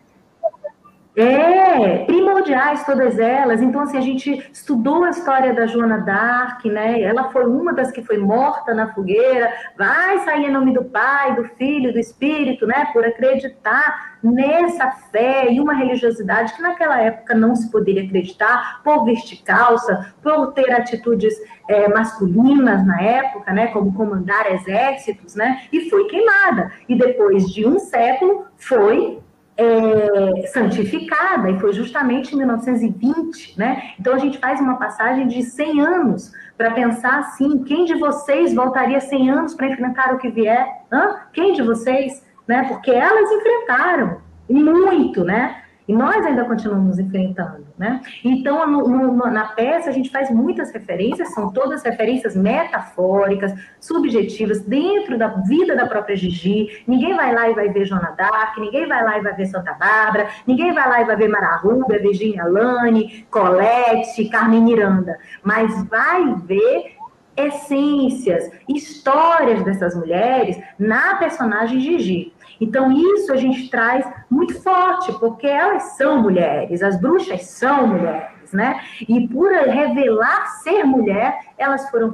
É, 1.13 2.05
primordiais 2.05 2.85
todas 2.85 3.19
elas. 3.19 3.61
Então, 3.61 3.81
assim, 3.81 3.97
a 3.97 4.01
gente 4.01 4.49
estudou 4.51 5.03
a 5.03 5.09
história 5.09 5.53
da 5.53 5.67
Joana 5.67 5.97
d'Arc, 5.97 6.63
né? 6.69 7.01
Ela 7.01 7.29
foi 7.31 7.45
uma 7.45 7.73
das 7.73 7.91
que 7.91 8.01
foi 8.01 8.17
morta 8.17 8.73
na 8.73 8.93
fogueira, 8.93 9.51
vai 9.77 10.19
sair 10.19 10.45
em 10.45 10.51
nome 10.51 10.73
do 10.73 10.85
Pai, 10.85 11.35
do 11.35 11.43
Filho, 11.55 11.91
do 11.91 11.99
Espírito, 11.99 12.65
né? 12.65 12.87
Por 12.93 13.05
acreditar 13.05 14.17
nessa 14.23 14.89
fé 15.11 15.51
e 15.51 15.59
uma 15.59 15.73
religiosidade 15.73 16.53
que 16.53 16.61
naquela 16.61 16.97
época 17.01 17.35
não 17.35 17.55
se 17.55 17.69
poderia 17.69 18.03
acreditar, 18.03 18.81
por 18.81 19.03
vestir 19.03 19.43
calça, 19.43 20.13
por 20.23 20.53
ter 20.53 20.71
atitudes 20.71 21.33
é, 21.67 21.89
masculinas 21.89 22.85
na 22.85 23.01
época, 23.01 23.51
né? 23.51 23.67
Como 23.67 23.93
comandar 23.93 24.49
exércitos, 24.53 25.35
né? 25.35 25.63
E 25.73 25.89
foi 25.89 26.05
queimada. 26.05 26.71
E 26.87 26.95
depois 26.95 27.51
de 27.51 27.67
um 27.67 27.79
século, 27.79 28.45
foi 28.55 29.19
é, 29.57 30.47
santificada, 30.47 31.49
e 31.49 31.59
foi 31.59 31.73
justamente 31.73 32.33
em 32.33 32.37
1920, 32.37 33.57
né? 33.57 33.93
Então 33.99 34.13
a 34.13 34.17
gente 34.17 34.37
faz 34.37 34.59
uma 34.59 34.77
passagem 34.77 35.27
de 35.27 35.43
100 35.43 35.81
anos 35.81 36.33
para 36.57 36.71
pensar 36.71 37.19
assim: 37.19 37.63
quem 37.63 37.85
de 37.85 37.95
vocês 37.95 38.53
voltaria 38.53 38.99
100 38.99 39.29
anos 39.29 39.53
para 39.53 39.67
enfrentar 39.67 40.13
o 40.13 40.17
que 40.17 40.29
vier? 40.29 40.83
Hã? 40.91 41.15
Quem 41.33 41.53
de 41.53 41.61
vocês? 41.61 42.25
Né? 42.47 42.65
Porque 42.67 42.91
elas 42.91 43.31
enfrentaram 43.31 44.21
muito, 44.49 45.23
né? 45.23 45.60
E 45.91 45.93
nós 45.93 46.25
ainda 46.25 46.45
continuamos 46.45 46.97
enfrentando, 46.99 47.67
né? 47.77 47.99
Então, 48.23 48.65
no, 48.65 48.87
no, 48.87 49.29
na 49.29 49.47
peça, 49.47 49.89
a 49.89 49.91
gente 49.91 50.09
faz 50.09 50.31
muitas 50.31 50.71
referências, 50.71 51.33
são 51.33 51.51
todas 51.51 51.83
referências 51.83 52.33
metafóricas, 52.33 53.53
subjetivas, 53.77 54.61
dentro 54.61 55.17
da 55.17 55.27
vida 55.27 55.75
da 55.75 55.85
própria 55.85 56.15
Gigi. 56.15 56.81
Ninguém 56.87 57.13
vai 57.13 57.35
lá 57.35 57.49
e 57.49 57.53
vai 57.53 57.67
ver 57.67 57.83
Joana 57.83 58.15
Dark, 58.17 58.57
ninguém 58.57 58.87
vai 58.87 59.03
lá 59.03 59.17
e 59.17 59.21
vai 59.21 59.33
ver 59.33 59.47
Santa 59.47 59.73
Bárbara, 59.73 60.29
ninguém 60.47 60.73
vai 60.73 60.87
lá 60.87 61.01
e 61.01 61.03
vai 61.03 61.17
ver 61.17 61.27
Mara 61.27 61.57
Rubia, 61.57 61.99
Virginia 61.99 62.45
Lane, 62.45 63.27
Colette, 63.29 64.29
Carmen 64.29 64.63
Miranda, 64.63 65.19
mas 65.43 65.83
vai 65.89 66.35
ver 66.45 66.95
essências, 67.35 68.49
histórias 68.69 69.61
dessas 69.65 69.93
mulheres 69.93 70.57
na 70.79 71.15
personagem 71.15 71.81
Gigi. 71.81 72.33
Então, 72.61 72.91
isso 72.91 73.33
a 73.33 73.37
gente 73.37 73.69
traz 73.69 74.07
muito 74.29 74.61
forte, 74.61 75.11
porque 75.19 75.47
elas 75.47 75.97
são 75.97 76.21
mulheres, 76.21 76.83
as 76.83 77.01
bruxas 77.01 77.41
são 77.47 77.87
mulheres, 77.87 78.53
né? 78.53 78.79
E 79.09 79.27
por 79.27 79.51
revelar 79.51 80.45
ser 80.61 80.83
mulher, 80.83 81.39
elas 81.57 81.89
foram 81.89 82.13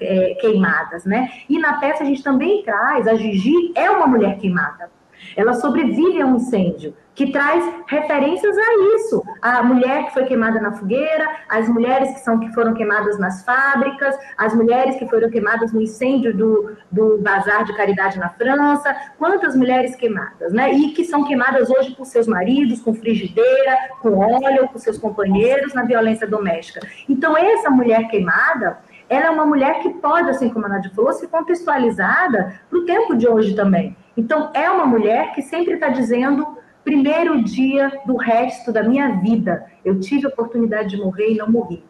é, 0.00 0.34
queimadas, 0.40 1.04
né? 1.04 1.28
E 1.48 1.58
na 1.58 1.80
peça 1.80 2.04
a 2.04 2.06
gente 2.06 2.22
também 2.22 2.62
traz, 2.62 3.08
a 3.08 3.14
Gigi 3.16 3.72
é 3.74 3.90
uma 3.90 4.06
mulher 4.06 4.38
queimada. 4.38 4.88
Ela 5.36 5.54
sobrevive 5.54 6.20
a 6.20 6.26
um 6.26 6.36
incêndio 6.36 6.94
que 7.14 7.30
traz 7.30 7.64
referências 7.86 8.56
a 8.58 8.96
isso. 8.96 9.22
A 9.40 9.62
mulher 9.62 10.06
que 10.06 10.14
foi 10.14 10.24
queimada 10.24 10.60
na 10.60 10.72
fogueira, 10.72 11.28
as 11.48 11.68
mulheres 11.68 12.12
que, 12.12 12.20
são, 12.20 12.38
que 12.40 12.52
foram 12.52 12.74
queimadas 12.74 13.18
nas 13.18 13.44
fábricas, 13.44 14.16
as 14.36 14.54
mulheres 14.54 14.96
que 14.96 15.08
foram 15.08 15.30
queimadas 15.30 15.72
no 15.72 15.80
incêndio 15.80 16.36
do, 16.36 16.76
do 16.90 17.18
bazar 17.18 17.64
de 17.64 17.76
caridade 17.76 18.18
na 18.18 18.30
França, 18.30 18.94
quantas 19.18 19.54
mulheres 19.54 19.94
queimadas, 19.94 20.52
né? 20.52 20.72
E 20.72 20.90
que 20.90 21.04
são 21.04 21.24
queimadas 21.24 21.70
hoje 21.70 21.92
por 21.92 22.04
seus 22.04 22.26
maridos, 22.26 22.80
com 22.80 22.94
frigideira, 22.94 23.76
com 24.00 24.18
óleo, 24.18 24.68
com 24.68 24.78
seus 24.78 24.98
companheiros 24.98 25.72
na 25.72 25.84
violência 25.84 26.26
doméstica. 26.26 26.80
Então, 27.08 27.36
essa 27.36 27.70
mulher 27.70 28.08
queimada, 28.08 28.78
ela 29.08 29.26
é 29.26 29.30
uma 29.30 29.46
mulher 29.46 29.80
que 29.80 29.90
pode, 29.90 30.30
assim 30.30 30.48
como 30.48 30.66
a 30.66 30.68
Nadia 30.68 30.90
falou, 30.94 31.12
ser 31.12 31.28
contextualizada 31.28 32.60
para 32.68 32.78
o 32.78 32.84
tempo 32.84 33.14
de 33.14 33.28
hoje 33.28 33.54
também. 33.54 33.96
Então, 34.16 34.50
é 34.54 34.70
uma 34.70 34.86
mulher 34.86 35.34
que 35.34 35.42
sempre 35.42 35.74
está 35.74 35.88
dizendo 35.88 36.58
primeiro 36.84 37.42
dia 37.42 37.90
do 38.06 38.16
resto 38.16 38.72
da 38.72 38.82
minha 38.82 39.20
vida. 39.20 39.66
Eu 39.84 39.98
tive 39.98 40.26
a 40.26 40.28
oportunidade 40.28 40.90
de 40.90 40.96
morrer 40.98 41.32
e 41.32 41.36
não 41.36 41.50
morri. 41.50 41.82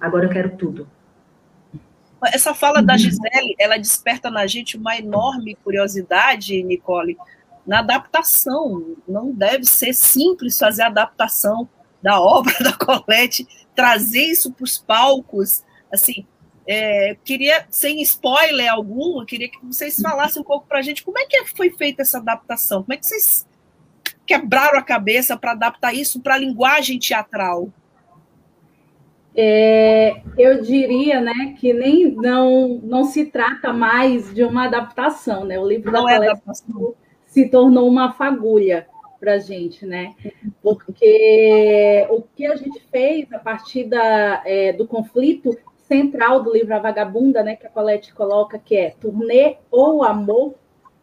Agora 0.00 0.24
eu 0.24 0.30
quero 0.30 0.56
tudo. 0.56 0.88
Essa 2.32 2.54
fala 2.54 2.82
da 2.82 2.96
Gisele, 2.96 3.54
ela 3.58 3.78
desperta 3.78 4.30
na 4.30 4.46
gente 4.46 4.76
uma 4.76 4.96
enorme 4.96 5.56
curiosidade, 5.62 6.62
Nicole, 6.62 7.16
na 7.66 7.78
adaptação. 7.78 8.96
Não 9.08 9.32
deve 9.32 9.64
ser 9.64 9.94
simples 9.94 10.58
fazer 10.58 10.82
a 10.82 10.86
adaptação 10.86 11.68
da 12.02 12.20
obra 12.20 12.54
da 12.60 12.72
Colette, 12.72 13.46
trazer 13.74 14.24
isso 14.24 14.52
para 14.52 14.64
os 14.64 14.78
palcos. 14.78 15.62
Assim, 15.92 16.26
é, 16.72 17.16
queria, 17.24 17.66
sem 17.68 18.00
spoiler 18.00 18.72
algum, 18.72 19.24
queria 19.24 19.48
que 19.48 19.58
vocês 19.66 20.00
falassem 20.00 20.40
um 20.40 20.44
pouco 20.44 20.68
para 20.68 20.78
a 20.78 20.82
gente 20.82 21.02
como 21.02 21.18
é 21.18 21.26
que 21.26 21.44
foi 21.46 21.68
feita 21.70 22.02
essa 22.02 22.18
adaptação, 22.18 22.84
como 22.84 22.92
é 22.92 22.96
que 22.96 23.06
vocês 23.06 23.44
quebraram 24.24 24.78
a 24.78 24.82
cabeça 24.82 25.36
para 25.36 25.50
adaptar 25.50 25.92
isso 25.92 26.20
para 26.20 26.36
a 26.36 26.38
linguagem 26.38 26.96
teatral? 27.00 27.68
É, 29.34 30.22
eu 30.38 30.62
diria, 30.62 31.20
né, 31.20 31.56
que 31.58 31.72
nem 31.72 32.12
não 32.12 32.80
não 32.84 33.02
se 33.02 33.24
trata 33.24 33.72
mais 33.72 34.32
de 34.32 34.44
uma 34.44 34.66
adaptação, 34.66 35.44
né? 35.44 35.58
O 35.58 35.66
livro 35.66 35.90
não 35.90 36.04
da 36.04 36.24
é 36.24 36.34
se 37.26 37.48
tornou 37.48 37.88
uma 37.88 38.12
fagulha 38.12 38.86
para 39.18 39.34
a 39.34 39.38
gente, 39.38 39.84
né? 39.84 40.14
Porque 40.62 42.06
o 42.10 42.22
que 42.22 42.46
a 42.46 42.54
gente 42.54 42.80
fez 42.92 43.32
a 43.32 43.40
partir 43.40 43.84
da, 43.84 44.42
é, 44.44 44.72
do 44.72 44.86
conflito 44.86 45.56
central 45.90 46.40
do 46.40 46.52
livro 46.52 46.72
A 46.72 46.78
Vagabunda, 46.78 47.42
né, 47.42 47.56
que 47.56 47.66
a 47.66 47.70
Colette 47.70 48.14
coloca, 48.14 48.60
que 48.60 48.76
é 48.76 48.90
turnê 48.90 49.56
ou 49.72 50.04
amor, 50.04 50.54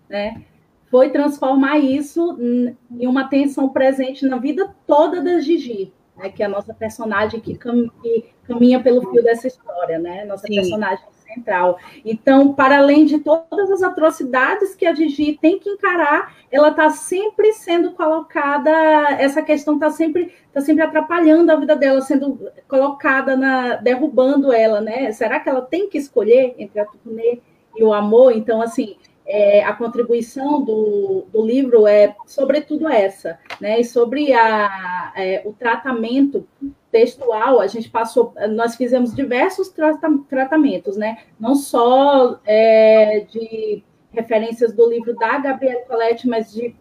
né? 0.08 0.46
foi 0.90 1.10
transformar 1.10 1.78
isso 1.80 2.38
em 2.40 3.08
uma 3.08 3.28
tensão 3.28 3.68
presente 3.68 4.26
na 4.26 4.38
vida 4.38 4.74
toda 4.86 5.22
da 5.22 5.40
Gigi, 5.40 5.92
né, 6.16 6.30
que 6.30 6.42
é 6.42 6.46
a 6.46 6.50
nossa 6.50 6.74
personagem 6.74 7.42
que, 7.42 7.56
cam 7.58 7.90
que 8.02 8.26
caminha 8.44 8.82
pelo 8.82 9.02
fio 9.12 9.22
dessa 9.22 9.48
história, 9.48 10.00
né, 10.00 10.24
nossa 10.24 10.48
Sim. 10.48 10.56
personagem 10.56 11.06
central. 11.38 11.78
Então, 12.04 12.54
para 12.54 12.80
além 12.80 13.06
de 13.06 13.20
todas 13.20 13.72
as 13.72 13.84
atrocidades 13.84 14.76
que 14.76 14.86
a 14.86 14.94
Gigi 14.94 15.38
tem 15.40 15.60
que 15.60 15.70
encarar, 15.70 16.36
ela 16.52 16.70
está 16.70 16.90
sempre 16.90 17.54
sendo 17.54 17.92
colocada, 17.92 18.72
essa 19.20 19.42
questão 19.42 19.76
está 19.76 19.90
sempre, 19.90 20.34
tá 20.52 20.62
sempre 20.62 20.84
atrapalhando 20.84 21.52
a 21.52 21.56
vida 21.56 21.76
dela, 21.76 22.02
sendo 22.02 22.52
colocada 22.68 23.36
na, 23.36 23.76
derrubando 23.76 24.52
ela, 24.52 24.82
né? 24.82 25.12
Será 25.12 25.40
que 25.40 25.50
ela 25.50 25.62
tem 25.62 25.90
que 25.90 25.98
escolher 25.98 26.56
entre 26.58 26.80
a 26.80 26.86
turnê 26.86 27.40
e 27.76 27.84
o 27.84 27.94
amor? 27.94 28.32
Então, 28.34 28.62
assim, 28.62 28.96
é, 29.26 29.64
a 29.64 29.74
contribuição 29.74 30.64
do, 30.64 31.26
do, 31.32 31.46
livro 31.46 31.86
é 31.86 32.16
sobretudo 32.26 32.88
essa, 32.88 33.38
né? 33.60 33.80
E 33.80 33.86
sobre 33.86 34.34
a, 34.34 35.14
é, 35.16 35.42
o 35.46 35.54
tratamento 35.54 36.48
textual, 36.98 37.60
a 37.60 37.68
gente 37.68 37.92
passou, 37.92 38.34
nós 38.50 38.76
fizemos 38.76 39.14
diversos 39.14 39.70
trata, 39.70 40.10
tratamentos, 40.28 40.98
né? 40.98 41.20
Não 41.40 41.54
só 41.54 42.40
é, 42.44 43.20
de 43.30 43.84
referências 44.12 44.74
do 44.74 44.90
livro 44.90 45.14
da 45.16 45.38
Gabriela 45.38 45.82
Colette, 45.82 46.28
mas 46.28 46.52
de 46.52 46.76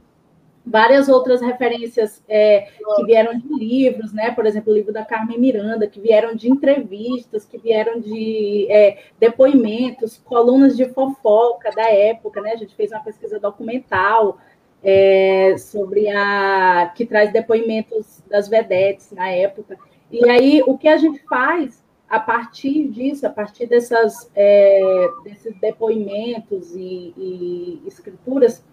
várias 0.65 1.11
outras 1.11 1.43
referências 1.43 2.25
é, 2.27 2.69
que 2.97 3.05
vieram 3.05 3.39
de 3.39 3.47
livros, 3.47 4.11
né? 4.15 4.31
Por 4.31 4.47
exemplo, 4.47 4.73
o 4.73 4.75
livro 4.75 4.91
da 4.91 5.05
Carmen 5.05 5.39
Miranda, 5.39 5.87
que 5.87 6.01
vieram 6.01 6.35
de 6.35 6.51
entrevistas, 6.51 7.45
que 7.45 7.59
vieram 7.59 8.01
de 8.01 8.67
é, 8.71 8.97
depoimentos, 9.21 10.17
colunas 10.25 10.79
de 10.79 10.87
fofoca 10.87 11.71
da 11.73 11.91
época, 11.91 12.41
né? 12.41 12.53
A 12.53 12.57
gente 12.57 12.75
fez 12.75 12.91
uma 12.91 13.01
pesquisa 13.01 13.39
documental 13.39 14.39
é, 14.83 15.57
sobre 15.59 16.09
a 16.09 16.91
que 16.97 17.05
traz 17.05 17.31
depoimentos 17.31 18.23
das 18.31 18.49
vedetes 18.49 19.13
na 19.13 19.29
época. 19.29 19.77
E 20.11 20.29
aí 20.29 20.63
o 20.67 20.77
que 20.79 20.89
a 20.89 20.97
gente 20.97 21.21
faz 21.29 21.85
a 22.09 22.21
partir 22.21 22.89
disso, 22.89 23.27
a 23.27 23.31
partir 23.31 23.67
dessas, 23.67 24.31
é, 24.35 25.09
desses 25.25 25.55
depoimentos 25.61 26.75
e, 26.75 27.13
e 27.17 27.83
escrituras, 27.87 28.65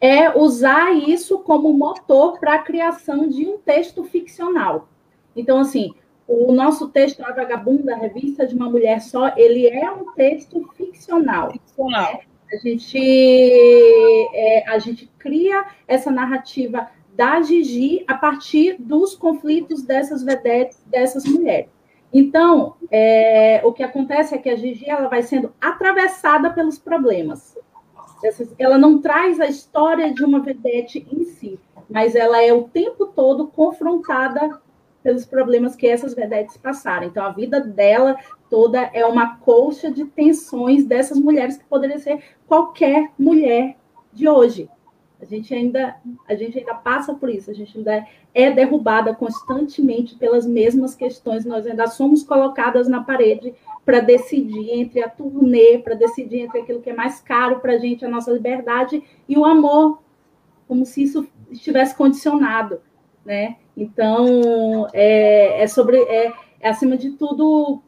é 0.00 0.36
usar 0.36 0.92
isso 0.92 1.38
como 1.38 1.72
motor 1.72 2.40
para 2.40 2.54
a 2.54 2.58
criação 2.58 3.28
de 3.28 3.46
um 3.46 3.58
texto 3.58 4.02
ficcional. 4.02 4.88
Então, 5.36 5.58
assim, 5.58 5.94
o 6.26 6.52
nosso 6.52 6.88
texto 6.88 7.24
A 7.24 7.32
Vagabunda, 7.32 7.94
a 7.94 7.98
revista 7.98 8.44
de 8.44 8.54
uma 8.54 8.68
mulher 8.68 9.00
só, 9.00 9.32
ele 9.36 9.68
é 9.68 9.90
um 9.92 10.12
texto 10.12 10.68
ficcional. 10.76 11.52
Ficcional. 11.52 12.14
Né? 12.14 12.20
A 12.52 12.56
gente, 12.56 12.98
é, 14.34 14.68
a 14.68 14.78
gente 14.78 15.08
cria 15.18 15.64
essa 15.86 16.10
narrativa 16.10 16.90
da 17.12 17.42
Gigi 17.42 18.04
a 18.08 18.14
partir 18.14 18.76
dos 18.78 19.14
conflitos 19.14 19.82
dessas 19.82 20.22
vedetes, 20.22 20.82
dessas 20.86 21.24
mulheres. 21.24 21.70
Então, 22.12 22.74
é, 22.90 23.60
o 23.64 23.72
que 23.72 23.82
acontece 23.82 24.34
é 24.34 24.38
que 24.38 24.48
a 24.48 24.56
Gigi 24.56 24.88
ela 24.88 25.08
vai 25.08 25.22
sendo 25.22 25.52
atravessada 25.60 26.50
pelos 26.50 26.78
problemas 26.78 27.56
ela 28.58 28.78
não 28.78 29.00
traz 29.00 29.40
a 29.40 29.46
história 29.46 30.12
de 30.12 30.24
uma 30.24 30.40
vedete 30.40 31.06
em 31.10 31.24
si, 31.24 31.58
mas 31.88 32.14
ela 32.14 32.42
é 32.42 32.52
o 32.52 32.64
tempo 32.64 33.06
todo 33.06 33.48
confrontada 33.48 34.60
pelos 35.02 35.26
problemas 35.26 35.74
que 35.74 35.88
essas 35.88 36.14
vedetes 36.14 36.56
passaram. 36.56 37.08
Então, 37.08 37.24
a 37.24 37.32
vida 37.32 37.60
dela 37.60 38.16
toda 38.48 38.78
é 38.92 39.04
uma 39.04 39.36
colcha 39.38 39.90
de 39.90 40.04
tensões 40.04 40.84
dessas 40.84 41.18
mulheres 41.18 41.56
que 41.56 41.64
poderia 41.64 41.98
ser 41.98 42.22
qualquer 42.46 43.10
mulher 43.18 43.76
de 44.12 44.28
hoje. 44.28 44.70
A 45.22 45.24
gente 45.24 45.54
ainda, 45.54 45.96
a 46.28 46.34
gente 46.34 46.58
ainda 46.58 46.74
passa 46.74 47.14
por 47.14 47.30
isso, 47.30 47.48
a 47.48 47.54
gente 47.54 47.78
ainda 47.78 48.04
é 48.34 48.50
derrubada 48.50 49.14
constantemente 49.14 50.16
pelas 50.16 50.44
mesmas 50.44 50.96
questões, 50.96 51.44
nós 51.44 51.64
ainda 51.64 51.86
somos 51.86 52.24
colocadas 52.24 52.88
na 52.88 53.04
parede 53.04 53.54
para 53.84 54.00
decidir 54.00 54.70
entre 54.72 55.00
a 55.00 55.08
turnê, 55.08 55.78
para 55.78 55.94
decidir 55.94 56.40
entre 56.40 56.60
aquilo 56.60 56.80
que 56.80 56.90
é 56.90 56.94
mais 56.94 57.20
caro 57.20 57.60
para 57.60 57.74
a 57.74 57.78
gente, 57.78 58.04
a 58.04 58.08
nossa 58.08 58.32
liberdade, 58.32 59.02
e 59.28 59.38
o 59.38 59.44
amor, 59.44 60.02
como 60.66 60.84
se 60.84 61.04
isso 61.04 61.26
estivesse 61.50 61.94
condicionado, 61.94 62.80
né? 63.24 63.56
Então, 63.76 64.88
é, 64.92 65.62
é 65.62 65.66
sobre, 65.68 65.98
é, 65.98 66.32
é, 66.60 66.68
acima 66.68 66.96
de 66.96 67.10
tudo, 67.10 67.80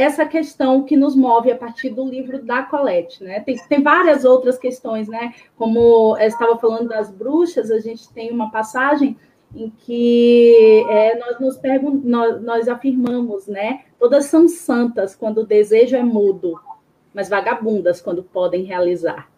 essa 0.00 0.24
questão 0.24 0.82
que 0.82 0.96
nos 0.96 1.14
move 1.14 1.50
a 1.50 1.56
partir 1.56 1.90
do 1.90 2.04
livro 2.04 2.42
da 2.42 2.62
Colette, 2.62 3.22
né? 3.22 3.40
Tem, 3.40 3.56
tem 3.68 3.82
várias 3.82 4.24
outras 4.24 4.58
questões, 4.58 5.08
né? 5.08 5.34
Como 5.56 6.16
eu 6.18 6.26
estava 6.26 6.56
falando 6.58 6.88
das 6.88 7.10
bruxas, 7.10 7.70
a 7.70 7.78
gente 7.78 8.08
tem 8.10 8.30
uma 8.30 8.50
passagem 8.50 9.16
em 9.54 9.68
que 9.68 10.84
é, 10.88 11.18
nós 11.18 11.40
nos 11.40 11.56
pergun 11.58 12.00
nós, 12.04 12.40
nós 12.42 12.68
afirmamos, 12.68 13.46
né? 13.46 13.82
Todas 13.98 14.26
são 14.26 14.48
santas 14.48 15.14
quando 15.14 15.38
o 15.38 15.46
desejo 15.46 15.96
é 15.96 16.02
mudo, 16.02 16.58
mas 17.12 17.28
vagabundas 17.28 18.00
quando 18.00 18.22
podem 18.22 18.62
realizar. 18.62 19.28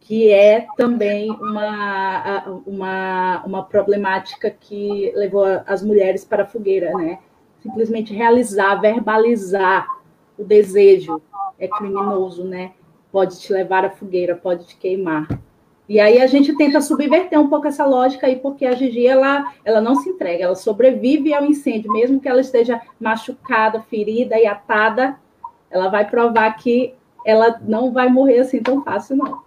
Que 0.00 0.30
é 0.30 0.66
também 0.76 1.30
uma, 1.30 2.62
uma, 2.66 3.44
uma 3.44 3.62
problemática 3.64 4.50
que 4.50 5.12
levou 5.14 5.44
as 5.66 5.82
mulheres 5.82 6.24
para 6.24 6.44
a 6.44 6.46
fogueira, 6.46 6.92
né? 6.92 7.18
Simplesmente 7.66 8.14
realizar, 8.14 8.76
verbalizar 8.76 9.88
o 10.38 10.44
desejo 10.44 11.20
é 11.58 11.66
criminoso, 11.66 12.44
né? 12.44 12.72
Pode 13.10 13.40
te 13.40 13.52
levar 13.52 13.84
à 13.84 13.90
fogueira, 13.90 14.36
pode 14.36 14.66
te 14.66 14.76
queimar. 14.76 15.26
E 15.88 15.98
aí 15.98 16.20
a 16.20 16.26
gente 16.26 16.56
tenta 16.56 16.80
subverter 16.80 17.40
um 17.40 17.48
pouco 17.48 17.66
essa 17.66 17.84
lógica 17.84 18.26
aí, 18.26 18.36
porque 18.36 18.66
a 18.66 18.72
Gigi, 18.72 19.06
ela, 19.06 19.52
ela 19.64 19.80
não 19.80 19.96
se 19.96 20.08
entrega, 20.08 20.44
ela 20.44 20.54
sobrevive 20.54 21.32
ao 21.32 21.44
incêndio, 21.44 21.92
mesmo 21.92 22.20
que 22.20 22.28
ela 22.28 22.40
esteja 22.40 22.80
machucada, 23.00 23.80
ferida 23.82 24.38
e 24.38 24.46
atada, 24.46 25.16
ela 25.70 25.88
vai 25.88 26.08
provar 26.08 26.52
que 26.56 26.94
ela 27.24 27.60
não 27.62 27.92
vai 27.92 28.08
morrer 28.08 28.38
assim 28.38 28.62
tão 28.62 28.82
fácil, 28.82 29.16
não. 29.16 29.45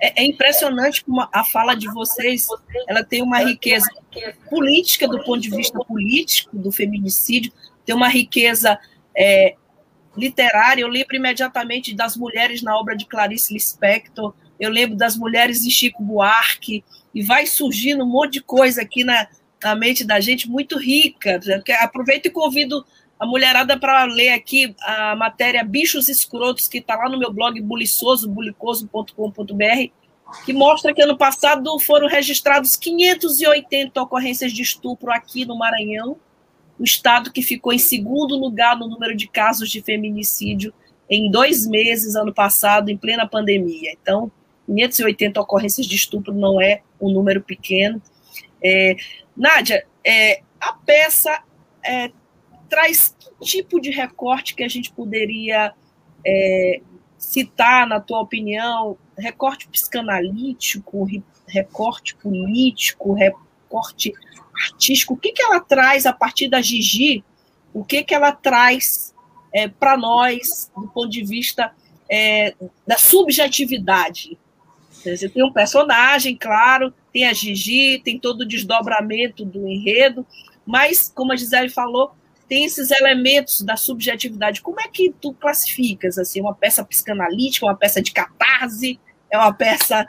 É, 0.00 0.22
é 0.22 0.26
impressionante 0.26 1.04
como 1.04 1.26
a 1.32 1.44
fala 1.44 1.74
de 1.74 1.86
vocês, 1.88 2.46
ela 2.88 3.04
tem 3.04 3.22
uma 3.22 3.38
riqueza 3.38 3.88
política, 4.48 5.06
do 5.08 5.22
ponto 5.24 5.40
de 5.40 5.50
vista 5.50 5.78
político, 5.80 6.56
do 6.56 6.70
feminicídio, 6.72 7.52
tem 7.84 7.94
uma 7.94 8.08
riqueza 8.08 8.78
é, 9.16 9.54
literária, 10.16 10.82
eu 10.82 10.88
lembro 10.88 11.16
imediatamente 11.16 11.94
das 11.94 12.16
mulheres 12.16 12.62
na 12.62 12.76
obra 12.76 12.96
de 12.96 13.06
Clarice 13.06 13.52
Lispector, 13.54 14.34
eu 14.58 14.70
lembro 14.70 14.96
das 14.96 15.16
mulheres 15.16 15.62
de 15.62 15.70
Chico 15.70 16.02
Buarque, 16.02 16.84
e 17.14 17.22
vai 17.22 17.46
surgindo 17.46 18.04
um 18.04 18.08
monte 18.08 18.34
de 18.34 18.40
coisa 18.42 18.82
aqui 18.82 19.04
na, 19.04 19.26
na 19.62 19.74
mente 19.74 20.04
da 20.04 20.20
gente 20.20 20.48
muito 20.48 20.78
rica. 20.78 21.40
Aproveito 21.80 22.26
e 22.26 22.30
convido 22.30 22.84
a 23.20 23.26
mulherada 23.26 23.78
para 23.78 24.04
ler 24.04 24.30
aqui 24.30 24.74
a 24.80 25.14
matéria 25.14 25.62
Bichos 25.62 26.08
Escrotos, 26.08 26.66
que 26.66 26.78
está 26.78 26.96
lá 26.96 27.06
no 27.06 27.18
meu 27.18 27.30
blog 27.30 27.60
buliçoso, 27.60 28.26
bulicoso.com.br, 28.30 29.92
que 30.46 30.52
mostra 30.54 30.94
que 30.94 31.02
ano 31.02 31.18
passado 31.18 31.78
foram 31.80 32.08
registrados 32.08 32.76
580 32.76 34.00
ocorrências 34.00 34.52
de 34.52 34.62
estupro 34.62 35.12
aqui 35.12 35.44
no 35.44 35.58
Maranhão, 35.58 36.16
o 36.78 36.84
estado 36.84 37.30
que 37.30 37.42
ficou 37.42 37.74
em 37.74 37.78
segundo 37.78 38.38
lugar 38.38 38.74
no 38.74 38.88
número 38.88 39.14
de 39.14 39.28
casos 39.28 39.68
de 39.68 39.82
feminicídio 39.82 40.72
em 41.10 41.30
dois 41.30 41.66
meses, 41.66 42.16
ano 42.16 42.32
passado, 42.32 42.88
em 42.88 42.96
plena 42.96 43.28
pandemia. 43.28 43.92
Então, 44.00 44.32
580 44.64 45.38
ocorrências 45.38 45.86
de 45.86 45.94
estupro 45.94 46.32
não 46.32 46.58
é 46.58 46.80
um 46.98 47.10
número 47.10 47.42
pequeno. 47.42 48.00
É, 48.64 48.96
Nádia, 49.36 49.84
é, 50.02 50.40
a 50.58 50.72
peça 50.72 51.42
é, 51.84 52.10
traz 52.70 53.14
que 53.18 53.44
tipo 53.44 53.80
de 53.80 53.90
recorte 53.90 54.54
que 54.54 54.62
a 54.62 54.68
gente 54.68 54.90
poderia 54.92 55.74
é, 56.24 56.80
citar, 57.18 57.86
na 57.86 58.00
tua 58.00 58.20
opinião? 58.20 58.96
Recorte 59.18 59.68
psicanalítico, 59.68 61.06
recorte 61.46 62.14
político, 62.14 63.12
recorte 63.12 64.14
artístico? 64.54 65.14
O 65.14 65.16
que, 65.16 65.32
que 65.32 65.42
ela 65.42 65.60
traz 65.60 66.06
a 66.06 66.12
partir 66.12 66.48
da 66.48 66.62
Gigi? 66.62 67.24
O 67.74 67.84
que, 67.84 68.02
que 68.02 68.14
ela 68.14 68.32
traz 68.32 69.14
é, 69.52 69.68
para 69.68 69.96
nós 69.96 70.70
do 70.74 70.88
ponto 70.88 71.10
de 71.10 71.24
vista 71.24 71.72
é, 72.08 72.54
da 72.86 72.96
subjetividade? 72.96 74.38
Você 74.92 75.28
tem 75.28 75.42
um 75.42 75.52
personagem, 75.52 76.36
claro, 76.36 76.92
tem 77.12 77.26
a 77.26 77.32
Gigi, 77.32 78.00
tem 78.04 78.18
todo 78.18 78.42
o 78.42 78.46
desdobramento 78.46 79.44
do 79.44 79.66
enredo, 79.66 80.26
mas, 80.66 81.10
como 81.14 81.32
a 81.32 81.36
Gisele 81.36 81.70
falou, 81.70 82.12
tem 82.50 82.64
esses 82.64 82.90
elementos 82.90 83.62
da 83.62 83.76
subjetividade. 83.76 84.60
Como 84.60 84.80
é 84.80 84.88
que 84.88 85.14
tu 85.20 85.32
classificas? 85.32 86.18
Assim, 86.18 86.40
uma 86.40 86.52
peça 86.52 86.84
psicanalítica, 86.84 87.64
uma 87.64 87.76
peça 87.76 88.02
de 88.02 88.10
catarse, 88.10 88.98
é 89.30 89.38
uma 89.38 89.54
peça. 89.54 90.04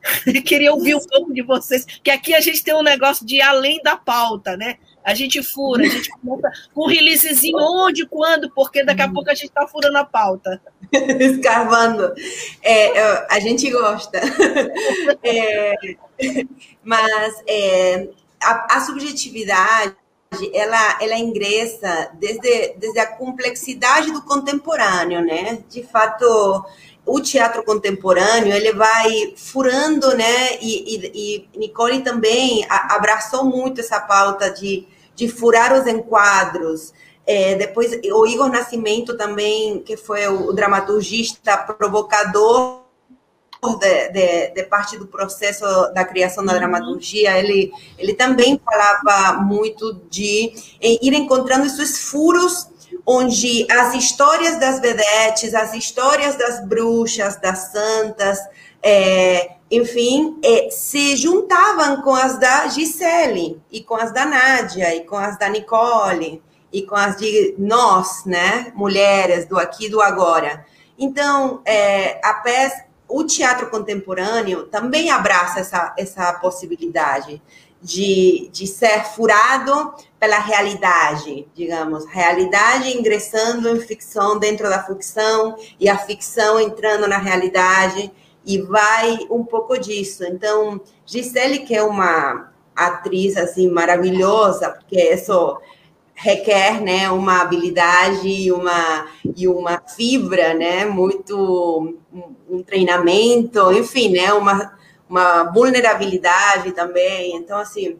Queria 0.46 0.72
ouvir 0.72 0.94
um 0.94 1.04
pouco 1.04 1.34
de 1.34 1.42
vocês, 1.42 1.84
que 1.84 2.08
aqui 2.12 2.32
a 2.32 2.40
gente 2.40 2.62
tem 2.62 2.72
um 2.74 2.82
negócio 2.82 3.26
de 3.26 3.42
além 3.42 3.82
da 3.82 3.96
pauta, 3.96 4.56
né? 4.56 4.76
A 5.02 5.14
gente 5.14 5.42
fura, 5.42 5.82
a 5.82 5.88
gente 5.88 6.10
começa 6.10 6.48
com 6.72 6.84
um 6.84 6.86
releasezinho 6.86 7.58
onde, 7.58 8.06
quando, 8.06 8.48
porque 8.54 8.84
daqui 8.84 9.02
a 9.02 9.06
uhum. 9.06 9.14
pouco 9.14 9.30
a 9.30 9.34
gente 9.34 9.48
está 9.48 9.66
furando 9.66 9.98
a 9.98 10.04
pauta. 10.04 10.62
Escarvando. 10.92 12.14
É, 12.62 13.34
a 13.34 13.40
gente 13.40 13.68
gosta. 13.68 14.20
É, 15.22 15.74
mas 16.84 17.42
é, 17.48 18.08
a, 18.42 18.76
a, 18.76 18.80
subjetividade, 18.80 19.94
ela, 20.52 20.98
ela 21.00 21.18
ingressa 21.18 22.10
desde, 22.14 22.74
desde 22.76 22.98
a 22.98 23.06
complexidade 23.06 24.12
do 24.12 24.22
contemporâneo, 24.22 25.20
né? 25.20 25.62
De 25.68 25.82
fato, 25.82 26.64
o 27.04 27.20
teatro 27.20 27.64
contemporâneo 27.64 28.54
ele 28.54 28.72
vai 28.72 29.34
furando, 29.36 30.16
né? 30.16 30.56
E, 30.60 30.94
e, 30.94 31.48
e 31.54 31.58
Nicole 31.58 32.02
também 32.02 32.64
abraçou 32.68 33.44
muito 33.44 33.80
essa 33.80 34.00
pauta 34.00 34.50
de, 34.50 34.86
de 35.16 35.28
furar 35.28 35.72
os 35.72 35.86
enquadros. 35.86 36.92
É, 37.26 37.56
depois 37.56 37.92
o 38.12 38.26
Igor 38.26 38.48
Nascimento 38.48 39.16
também, 39.16 39.80
que 39.80 39.96
foi 39.96 40.26
o 40.28 40.52
dramaturgista 40.52 41.56
provocador 41.58 42.79
de, 43.78 44.08
de, 44.08 44.54
de, 44.54 44.62
parte 44.64 44.96
do 44.96 45.06
processo 45.06 45.64
da 45.92 46.04
criação 46.04 46.44
da 46.44 46.52
uhum. 46.52 46.58
dramaturgia, 46.58 47.38
ele, 47.38 47.72
ele 47.98 48.14
também 48.14 48.60
falava 48.64 49.40
muito 49.40 49.94
de 50.10 50.52
ir 50.80 51.12
encontrando 51.12 51.66
esses 51.66 51.98
furos 51.98 52.68
onde 53.06 53.66
as 53.70 53.94
histórias 53.94 54.58
das 54.58 54.80
vedetes, 54.80 55.54
as 55.54 55.74
histórias 55.74 56.36
das 56.36 56.66
bruxas, 56.66 57.36
das 57.36 57.70
santas, 57.70 58.38
é, 58.82 59.56
enfim, 59.70 60.38
é, 60.42 60.70
se 60.70 61.16
juntavam 61.16 62.02
com 62.02 62.14
as 62.14 62.38
da 62.38 62.68
Gisele, 62.68 63.60
e 63.70 63.82
com 63.82 63.94
as 63.94 64.12
da 64.12 64.24
Nádia, 64.24 64.94
e 64.94 65.04
com 65.04 65.16
as 65.16 65.38
da 65.38 65.48
Nicole, 65.48 66.42
e 66.72 66.82
com 66.82 66.96
as 66.96 67.16
de 67.16 67.54
nós, 67.58 68.24
né, 68.24 68.72
mulheres 68.74 69.46
do 69.46 69.58
aqui 69.58 69.86
e 69.86 69.88
do 69.88 70.00
agora. 70.00 70.64
Então, 70.98 71.62
é, 71.64 72.20
a 72.24 72.34
peça, 72.34 72.84
o 73.10 73.24
teatro 73.24 73.68
contemporâneo 73.68 74.64
também 74.64 75.10
abraça 75.10 75.60
essa, 75.60 75.94
essa 75.98 76.32
possibilidade 76.34 77.42
de, 77.82 78.50
de 78.52 78.66
ser 78.66 79.04
furado 79.04 79.94
pela 80.18 80.38
realidade, 80.38 81.48
digamos, 81.54 82.04
realidade 82.06 82.96
ingressando 82.96 83.68
em 83.68 83.80
ficção 83.80 84.38
dentro 84.38 84.68
da 84.68 84.82
ficção 84.82 85.56
e 85.78 85.88
a 85.88 85.96
ficção 85.96 86.60
entrando 86.60 87.08
na 87.08 87.18
realidade 87.18 88.12
e 88.44 88.60
vai 88.60 89.18
um 89.30 89.44
pouco 89.44 89.78
disso. 89.78 90.24
Então, 90.24 90.80
Gisele 91.06 91.60
que 91.60 91.74
é 91.74 91.82
uma 91.82 92.50
atriz 92.76 93.36
assim 93.36 93.68
maravilhosa, 93.68 94.70
porque 94.70 95.00
isso 95.14 95.58
requer, 96.22 96.82
né, 96.82 97.10
uma 97.10 97.40
habilidade 97.40 98.28
e 98.28 98.52
uma 98.52 99.06
e 99.36 99.48
uma 99.48 99.82
fibra, 99.96 100.52
né, 100.52 100.84
muito 100.84 101.96
um 102.48 102.62
treinamento, 102.62 103.72
enfim, 103.72 104.10
né, 104.10 104.32
uma 104.32 104.78
uma 105.08 105.42
vulnerabilidade 105.42 106.70
também. 106.70 107.34
Então, 107.34 107.58
assim, 107.58 107.98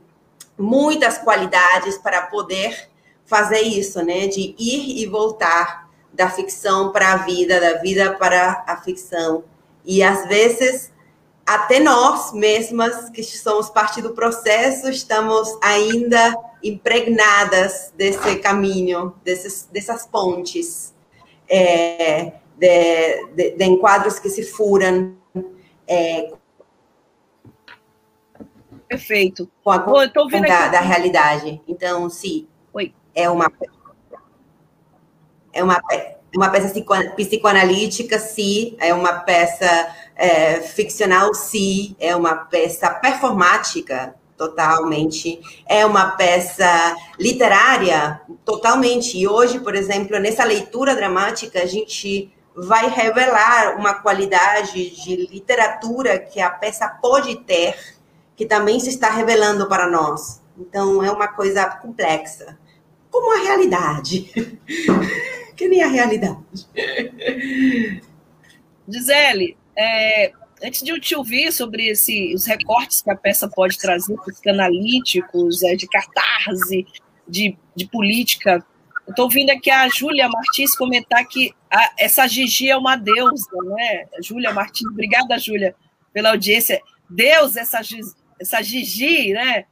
muitas 0.57 1.19
qualidades 1.19 1.99
para 1.99 2.23
poder 2.23 2.89
fazer 3.27 3.63
isso, 3.63 4.01
né? 4.03 4.29
De 4.29 4.55
ir 4.57 5.03
e 5.03 5.07
voltar 5.07 5.89
da 6.13 6.31
ficção 6.31 6.93
para 6.93 7.13
a 7.13 7.17
vida, 7.17 7.61
da 7.61 7.81
vida 7.81 8.15
para 8.15 8.63
a 8.67 8.77
ficção. 8.77 9.43
E 9.85 10.03
às 10.03 10.29
vezes 10.29 10.93
até 11.45 11.81
nós 11.81 12.33
mesmas 12.33 13.11
que 13.11 13.25
somos 13.25 13.69
parte 13.71 14.01
do 14.01 14.11
processo 14.11 14.89
estamos 14.89 15.49
ainda 15.61 16.37
impregnadas 16.63 17.93
desse 17.97 18.37
caminho, 18.37 19.15
desses, 19.25 19.69
dessas 19.73 20.07
pontes, 20.07 20.95
é, 21.49 22.33
de, 22.57 23.27
de, 23.35 23.51
de, 23.57 23.65
enquadros 23.65 24.19
que 24.19 24.29
se 24.29 24.43
furam, 24.43 25.17
é, 25.87 26.33
Perfeito. 28.91 29.49
Com 29.63 29.71
a 29.71 29.79
Pô, 29.79 30.05
da, 30.05 30.69
da, 30.69 30.81
realidade. 30.81 31.63
Então, 31.69 32.11
sim. 32.11 32.49
Oi. 32.73 32.93
É 33.15 33.31
uma 33.31 33.49
é 35.53 35.63
uma, 35.63 35.81
uma 36.35 36.51
peça 36.51 36.73
psicoanalítica, 37.17 38.19
sim. 38.19 38.77
É 38.81 38.93
uma 38.93 39.21
peça 39.21 39.95
é, 40.17 40.61
ficcional, 40.61 41.33
sim. 41.35 41.95
É 42.01 42.17
uma 42.17 42.35
peça 42.35 42.91
performática, 42.91 44.15
totalmente. 44.41 45.39
É 45.69 45.85
uma 45.85 46.13
peça 46.13 46.97
literária, 47.19 48.23
totalmente. 48.43 49.19
E 49.19 49.29
hoje, 49.29 49.61
por 49.61 49.75
exemplo, 49.75 50.19
nessa 50.19 50.45
leitura 50.45 50.97
dramática, 50.97 51.61
a 51.61 51.67
gente 51.67 52.33
vai 52.57 52.89
revelar 52.89 53.77
uma 53.77 53.93
qualidade 53.93 54.91
de 54.91 55.27
literatura 55.27 56.19
que 56.19 56.41
a 56.41 56.49
peça 56.49 56.89
pode 56.89 57.37
ter 57.41 57.77
que 58.35 58.47
também 58.47 58.81
se 58.81 58.89
está 58.89 59.11
revelando 59.11 59.69
para 59.69 59.87
nós. 59.87 60.41
Então, 60.57 61.05
é 61.05 61.11
uma 61.11 61.29
coisa 61.29 61.67
complexa, 61.67 62.59
como 63.11 63.37
a 63.37 63.43
realidade, 63.43 64.59
que 65.55 65.69
nem 65.69 65.83
a 65.83 65.89
realidade. 65.89 66.67
Gisele, 68.89 69.59
é, 69.77 70.33
antes 70.63 70.83
de 70.83 70.91
eu 70.91 71.01
te 71.01 71.15
ouvir 71.15 71.53
sobre 71.53 71.89
esse, 71.89 72.35
os 72.35 72.47
recortes 72.47 73.03
que 73.03 73.11
a 73.11 73.17
peça 73.17 73.49
pode 73.49 73.79
trazer, 73.79 74.17
psicanalíticos, 74.17 75.63
é, 75.63 75.75
de 75.75 75.87
catarse, 75.87 76.87
de, 77.27 77.57
de 77.75 77.87
política, 77.87 78.65
estou 79.11 79.25
ouvindo 79.25 79.51
aqui 79.51 79.71
a 79.71 79.89
Júlia 79.89 80.29
Martins 80.29 80.77
comentar 80.77 81.27
que 81.27 81.55
a, 81.71 81.91
essa 81.99 82.27
Gigi 82.27 82.71
é 82.71 82.77
uma 82.77 82.97
deusa, 82.97 83.49
né? 83.65 84.07
Júlia 84.23 84.53
Martins, 84.53 84.89
obrigada, 84.91 85.39
Júlia, 85.39 85.75
pela 86.13 86.31
audiência. 86.31 86.81
Deus, 87.09 87.57
essa 87.57 87.81
essa 88.41 88.63
Gigi, 88.63 89.33
né? 89.33 89.65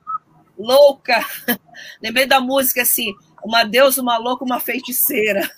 Louca. 0.58 1.24
Lembrei 2.02 2.26
da 2.26 2.40
música 2.40 2.82
assim, 2.82 3.14
uma 3.44 3.64
deusa, 3.64 4.02
uma 4.02 4.18
louca, 4.18 4.44
uma 4.44 4.60
feiticeira. 4.60 5.48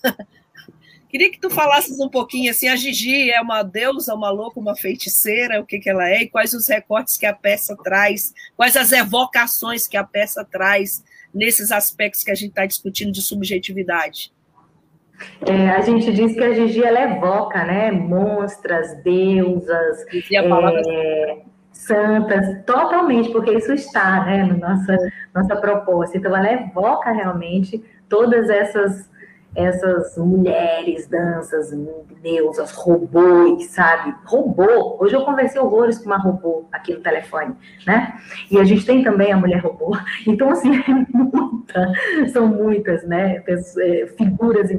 Queria 1.10 1.30
que 1.30 1.40
tu 1.40 1.50
falasses 1.50 1.98
um 1.98 2.08
pouquinho 2.08 2.52
assim, 2.52 2.68
a 2.68 2.76
Gigi 2.76 3.32
é 3.32 3.40
uma 3.40 3.64
deusa, 3.64 4.14
uma 4.14 4.30
louca, 4.30 4.60
uma 4.60 4.76
feiticeira, 4.76 5.60
o 5.60 5.66
que, 5.66 5.80
que 5.80 5.90
ela 5.90 6.08
é, 6.08 6.22
e 6.22 6.28
quais 6.28 6.54
os 6.54 6.68
recortes 6.68 7.16
que 7.16 7.26
a 7.26 7.34
peça 7.34 7.76
traz, 7.76 8.32
quais 8.56 8.76
as 8.76 8.92
evocações 8.92 9.88
que 9.88 9.96
a 9.96 10.04
peça 10.04 10.44
traz 10.44 11.02
nesses 11.34 11.72
aspectos 11.72 12.22
que 12.22 12.30
a 12.30 12.34
gente 12.34 12.50
está 12.50 12.64
discutindo 12.64 13.10
de 13.10 13.22
subjetividade. 13.22 14.32
É, 15.44 15.70
a 15.70 15.80
gente 15.80 16.12
diz 16.12 16.32
que 16.32 16.44
a 16.44 16.54
Gigi 16.54 16.82
ela 16.82 17.02
evoca, 17.02 17.64
né? 17.64 17.90
Monstras, 17.90 19.02
deusas, 19.02 20.06
é, 20.32 21.42
santas, 21.72 22.64
totalmente, 22.64 23.30
porque 23.30 23.50
isso 23.52 23.72
está, 23.72 24.24
né, 24.24 24.44
no 24.44 24.58
nossa 24.58 24.96
nossa 25.34 25.56
proposta. 25.56 26.16
Então, 26.16 26.34
ela 26.34 26.52
evoca 26.52 27.10
realmente 27.10 27.82
todas 28.08 28.48
essas 28.48 29.09
essas 29.54 30.16
mulheres, 30.16 31.08
danças, 31.08 31.72
deusas, 32.22 32.70
robôs, 32.72 33.66
sabe? 33.66 34.14
Robô. 34.24 34.96
Hoje 35.00 35.14
eu 35.14 35.24
conversei 35.24 35.60
horrores 35.60 35.98
com 35.98 36.06
uma 36.06 36.18
robô 36.18 36.68
aqui 36.70 36.94
no 36.94 37.00
telefone, 37.00 37.54
né? 37.86 38.14
E 38.50 38.58
a 38.58 38.64
gente 38.64 38.86
tem 38.86 39.02
também 39.02 39.32
a 39.32 39.36
mulher 39.36 39.60
robô. 39.60 39.96
Então, 40.26 40.50
assim, 40.50 40.70
é 40.78 40.92
muita, 41.12 41.92
são 42.32 42.46
muitas, 42.46 43.02
né? 43.04 43.42
É, 43.46 44.06
figuras 44.16 44.70
é, 44.70 44.76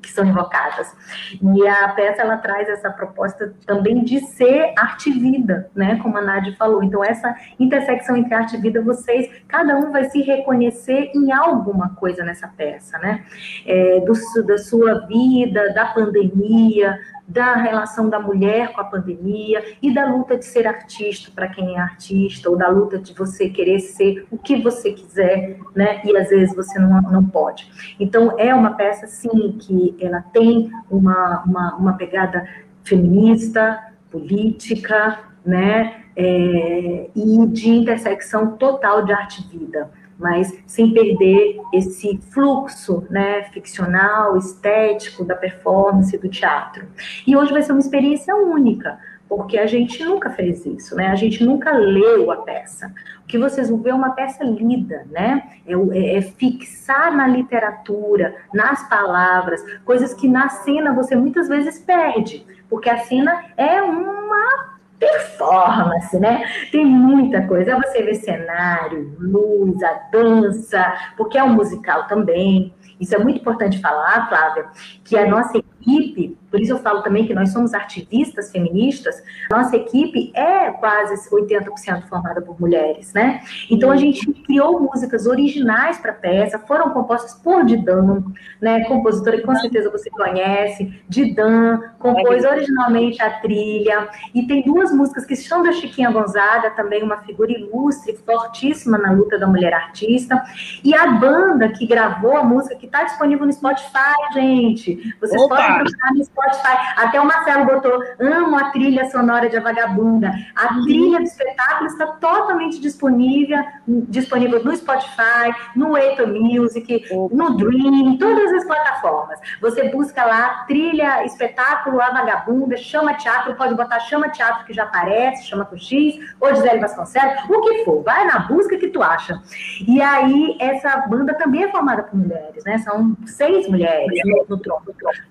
que 0.00 0.10
são 0.10 0.24
invocadas. 0.24 0.94
E 1.42 1.66
a 1.66 1.88
peça, 1.88 2.22
ela 2.22 2.36
traz 2.36 2.68
essa 2.68 2.90
proposta 2.90 3.54
também 3.66 4.04
de 4.04 4.20
ser 4.20 4.72
arte-vida, 4.76 5.70
né? 5.74 5.98
Como 6.02 6.16
a 6.16 6.20
Nádia 6.20 6.54
falou. 6.56 6.82
Então, 6.82 7.02
essa 7.02 7.34
intersecção 7.58 8.16
entre 8.16 8.34
arte 8.34 8.56
e 8.56 8.60
vida, 8.60 8.80
vocês, 8.82 9.28
cada 9.48 9.76
um 9.76 9.90
vai 9.90 10.04
se 10.04 10.20
reconhecer 10.22 11.10
em 11.14 11.32
alguma 11.32 11.94
coisa 11.96 12.24
nessa 12.24 12.46
peça, 12.46 12.98
né? 12.98 13.24
É, 13.66 13.87
do, 14.00 14.42
da 14.44 14.58
sua 14.58 15.06
vida, 15.06 15.72
da 15.72 15.86
pandemia, 15.86 16.98
da 17.28 17.54
relação 17.56 18.08
da 18.08 18.18
mulher 18.18 18.72
com 18.72 18.80
a 18.80 18.84
pandemia 18.84 19.62
e 19.82 19.92
da 19.92 20.06
luta 20.06 20.36
de 20.36 20.46
ser 20.46 20.66
artista 20.66 21.30
para 21.34 21.46
quem 21.48 21.76
é 21.76 21.78
artista, 21.78 22.48
ou 22.48 22.56
da 22.56 22.68
luta 22.68 22.98
de 22.98 23.12
você 23.12 23.50
querer 23.50 23.80
ser 23.80 24.26
o 24.30 24.38
que 24.38 24.56
você 24.56 24.92
quiser, 24.92 25.58
né? 25.76 26.00
E 26.04 26.16
às 26.16 26.30
vezes 26.30 26.56
você 26.56 26.78
não, 26.78 27.02
não 27.02 27.24
pode. 27.24 27.70
Então, 28.00 28.34
é 28.38 28.54
uma 28.54 28.74
peça, 28.74 29.06
sim, 29.06 29.58
que 29.60 29.94
ela 30.00 30.22
tem 30.32 30.70
uma, 30.90 31.42
uma, 31.44 31.76
uma 31.76 31.92
pegada 31.92 32.48
feminista, 32.82 33.78
política, 34.10 35.18
né? 35.44 36.04
É, 36.16 37.10
e 37.14 37.46
de 37.46 37.68
intersecção 37.68 38.56
total 38.56 39.04
de 39.04 39.12
arte 39.12 39.40
e 39.40 39.58
vida 39.58 39.88
mas 40.18 40.52
sem 40.66 40.92
perder 40.92 41.60
esse 41.72 42.18
fluxo 42.30 43.06
né, 43.08 43.44
ficcional, 43.44 44.36
estético 44.36 45.24
da 45.24 45.36
performance 45.36 46.16
do 46.18 46.28
teatro. 46.28 46.86
E 47.26 47.36
hoje 47.36 47.52
vai 47.52 47.62
ser 47.62 47.72
uma 47.72 47.80
experiência 47.80 48.34
única, 48.34 48.98
porque 49.28 49.58
a 49.58 49.66
gente 49.66 50.02
nunca 50.02 50.30
fez 50.30 50.64
isso, 50.64 50.96
né? 50.96 51.08
A 51.08 51.14
gente 51.14 51.44
nunca 51.44 51.70
leu 51.70 52.30
a 52.32 52.38
peça. 52.38 52.92
O 53.22 53.26
que 53.26 53.38
vocês 53.38 53.68
vão 53.68 53.78
ver 53.78 53.90
é 53.90 53.94
uma 53.94 54.10
peça 54.10 54.42
lida, 54.42 55.06
né? 55.10 55.42
É, 55.66 55.74
é, 55.74 56.16
é, 56.16 56.22
fixar 56.22 57.14
na 57.14 57.26
literatura, 57.26 58.34
nas 58.54 58.88
palavras, 58.88 59.62
coisas 59.84 60.14
que 60.14 60.26
na 60.26 60.48
cena 60.48 60.94
você 60.94 61.14
muitas 61.14 61.46
vezes 61.46 61.78
perde, 61.78 62.46
porque 62.70 62.88
a 62.88 62.98
cena 62.98 63.44
é 63.56 63.82
uma 63.82 64.77
performance, 64.98 66.18
né? 66.18 66.44
Tem 66.70 66.84
muita 66.84 67.46
coisa. 67.46 67.76
Você 67.76 68.02
vê 68.02 68.14
cenário, 68.14 69.16
luz, 69.18 69.82
a 69.82 69.92
dança, 70.10 70.94
porque 71.16 71.38
é 71.38 71.42
um 71.42 71.54
musical 71.54 72.06
também. 72.06 72.74
Isso 73.00 73.14
é 73.14 73.18
muito 73.18 73.40
importante 73.40 73.80
falar, 73.80 74.28
Flávia, 74.28 74.66
que 75.04 75.16
a 75.16 75.26
nossa 75.26 75.58
equipe 75.80 76.36
por 76.50 76.60
isso 76.60 76.72
eu 76.72 76.78
falo 76.78 77.02
também 77.02 77.26
que 77.26 77.34
nós 77.34 77.52
somos 77.52 77.74
ativistas 77.74 78.50
feministas. 78.50 79.22
Nossa 79.50 79.76
equipe 79.76 80.32
é 80.34 80.70
quase 80.72 81.28
80% 81.30 82.04
formada 82.08 82.40
por 82.40 82.58
mulheres, 82.58 83.12
né? 83.12 83.42
Então 83.70 83.90
a 83.90 83.96
gente 83.96 84.32
criou 84.44 84.80
músicas 84.80 85.26
originais 85.26 85.98
para 85.98 86.12
a 86.12 86.14
peça, 86.14 86.58
foram 86.58 86.90
compostas 86.90 87.34
por 87.34 87.64
Didan, 87.64 88.24
né? 88.60 88.84
Compositora 88.84 89.36
que 89.36 89.42
com 89.44 89.54
certeza 89.56 89.90
você 89.90 90.08
conhece. 90.10 91.02
Didan 91.08 91.80
compôs 91.98 92.44
originalmente 92.44 93.22
a 93.22 93.40
trilha. 93.40 94.08
E 94.34 94.46
tem 94.46 94.62
duas 94.62 94.92
músicas 94.92 95.26
que 95.26 95.36
são 95.36 95.62
da 95.62 95.72
Chiquinha 95.72 96.10
Gonzaga, 96.10 96.70
também 96.70 97.02
uma 97.02 97.18
figura 97.18 97.52
ilustre, 97.52 98.18
fortíssima 98.24 98.96
na 98.96 99.12
luta 99.12 99.38
da 99.38 99.46
mulher 99.46 99.74
artista. 99.74 100.42
E 100.82 100.94
a 100.94 101.12
banda 101.12 101.68
que 101.68 101.86
gravou 101.86 102.36
a 102.36 102.42
música, 102.42 102.74
que 102.76 102.86
está 102.86 103.04
disponível 103.04 103.44
no 103.44 103.52
Spotify, 103.52 104.32
gente. 104.32 105.14
Vocês 105.20 105.40
Opa. 105.42 105.56
podem 105.56 105.67
procurar 105.74 106.14
no 106.14 106.24
Spotify. 106.24 106.76
Até 106.96 107.20
o 107.20 107.26
Marcelo 107.26 107.66
botou, 107.66 108.02
amo 108.20 108.56
a 108.56 108.70
trilha 108.70 109.08
sonora 109.10 109.48
de 109.48 109.56
A 109.56 109.60
Vagabunda. 109.60 110.32
A 110.54 110.74
uhum. 110.74 110.84
trilha 110.84 111.18
do 111.18 111.24
espetáculo 111.24 111.86
está 111.86 112.06
totalmente 112.06 112.80
disponível, 112.80 113.58
disponível 113.86 114.64
no 114.64 114.76
Spotify, 114.76 115.54
no 115.74 115.96
Apple 115.96 116.38
Music, 116.40 117.04
no 117.32 117.56
Dream, 117.56 117.94
em 117.94 118.16
todas 118.18 118.52
as 118.52 118.64
plataformas. 118.64 119.38
Você 119.60 119.88
busca 119.90 120.24
lá, 120.24 120.64
trilha, 120.66 121.24
espetáculo, 121.24 122.00
A 122.00 122.10
Vagabunda, 122.10 122.76
chama 122.76 123.14
teatro, 123.14 123.54
pode 123.54 123.74
botar 123.74 124.00
chama 124.00 124.28
teatro 124.28 124.64
que 124.64 124.72
já 124.72 124.84
aparece, 124.84 125.46
chama 125.46 125.64
com 125.64 125.76
X, 125.76 126.18
ou 126.40 126.54
Gisele 126.54 126.80
Vasconcelos, 126.80 127.44
o 127.48 127.60
que 127.60 127.84
for, 127.84 128.02
vai 128.02 128.24
na 128.24 128.40
busca 128.40 128.76
que 128.76 128.88
tu 128.88 129.02
acha. 129.02 129.40
E 129.86 130.00
aí, 130.00 130.56
essa 130.60 130.96
banda 131.08 131.34
também 131.34 131.64
é 131.64 131.70
formada 131.70 132.02
por 132.02 132.18
mulheres, 132.18 132.64
né? 132.64 132.78
São 132.78 133.16
seis 133.26 133.68
mulheres 133.68 134.08
no, 134.48 134.60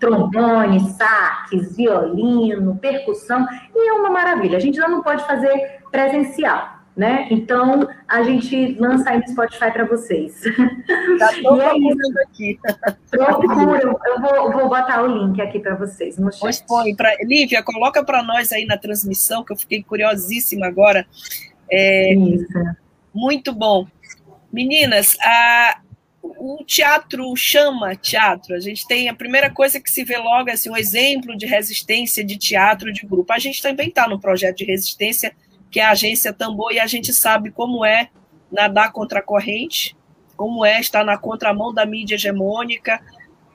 no 0.09 0.26
trombone, 0.31 0.79
saques, 0.91 1.75
violino, 1.75 2.77
percussão, 2.77 3.45
e 3.75 3.89
é 3.89 3.93
uma 3.93 4.09
maravilha. 4.09 4.57
A 4.57 4.61
gente 4.61 4.77
já 4.77 4.87
não 4.87 5.01
pode 5.01 5.25
fazer 5.25 5.79
presencial. 5.91 6.77
Né? 6.95 7.27
Então, 7.29 7.87
a 8.07 8.23
gente 8.23 8.75
lança 8.79 9.11
aí 9.11 9.19
no 9.19 9.27
Spotify 9.27 9.71
para 9.71 9.85
vocês. 9.85 10.41
Tá 11.19 11.31
e 11.33 11.45
é 11.45 11.77
isso. 11.77 12.19
aqui. 12.23 12.59
Procura, 13.09 13.81
eu 13.83 14.21
vou, 14.21 14.51
vou 14.51 14.69
botar 14.69 15.03
o 15.03 15.07
link 15.07 15.39
aqui 15.41 15.59
para 15.59 15.75
vocês 15.75 16.17
no 16.17 16.31
chat. 16.31 16.63
Põe 16.67 16.95
pra, 16.95 17.15
Lívia, 17.21 17.63
coloca 17.63 18.03
para 18.03 18.23
nós 18.23 18.51
aí 18.51 18.65
na 18.65 18.77
transmissão, 18.77 19.43
que 19.43 19.51
eu 19.51 19.57
fiquei 19.57 19.83
curiosíssima 19.83 20.67
agora. 20.67 21.05
É, 21.69 22.13
isso. 22.13 22.47
Muito 23.13 23.53
bom. 23.53 23.87
Meninas, 24.51 25.17
a, 25.21 25.79
o 26.37 26.63
teatro 26.65 27.35
chama 27.35 27.95
teatro. 27.95 28.55
A 28.55 28.59
gente 28.59 28.87
tem 28.87 29.09
a 29.09 29.13
primeira 29.13 29.49
coisa 29.49 29.79
que 29.79 29.89
se 29.89 30.03
vê 30.03 30.17
logo 30.17 30.49
assim, 30.49 30.69
um 30.69 30.77
exemplo 30.77 31.37
de 31.37 31.45
resistência 31.45 32.23
de 32.23 32.37
teatro 32.37 32.91
de 32.91 33.05
grupo. 33.05 33.31
A 33.33 33.39
gente 33.39 33.61
também 33.61 33.89
está 33.89 34.07
no 34.07 34.19
projeto 34.19 34.57
de 34.57 34.65
resistência, 34.65 35.35
que 35.69 35.79
é 35.79 35.83
a 35.83 35.91
agência 35.91 36.33
Tambor, 36.33 36.71
e 36.71 36.79
a 36.79 36.87
gente 36.87 37.13
sabe 37.13 37.51
como 37.51 37.85
é 37.85 38.09
nadar 38.51 38.91
contra 38.91 39.19
a 39.19 39.23
corrente, 39.23 39.95
como 40.35 40.65
é 40.65 40.79
estar 40.79 41.03
na 41.03 41.17
contramão 41.17 41.73
da 41.73 41.85
mídia 41.85 42.15
hegemônica, 42.15 43.01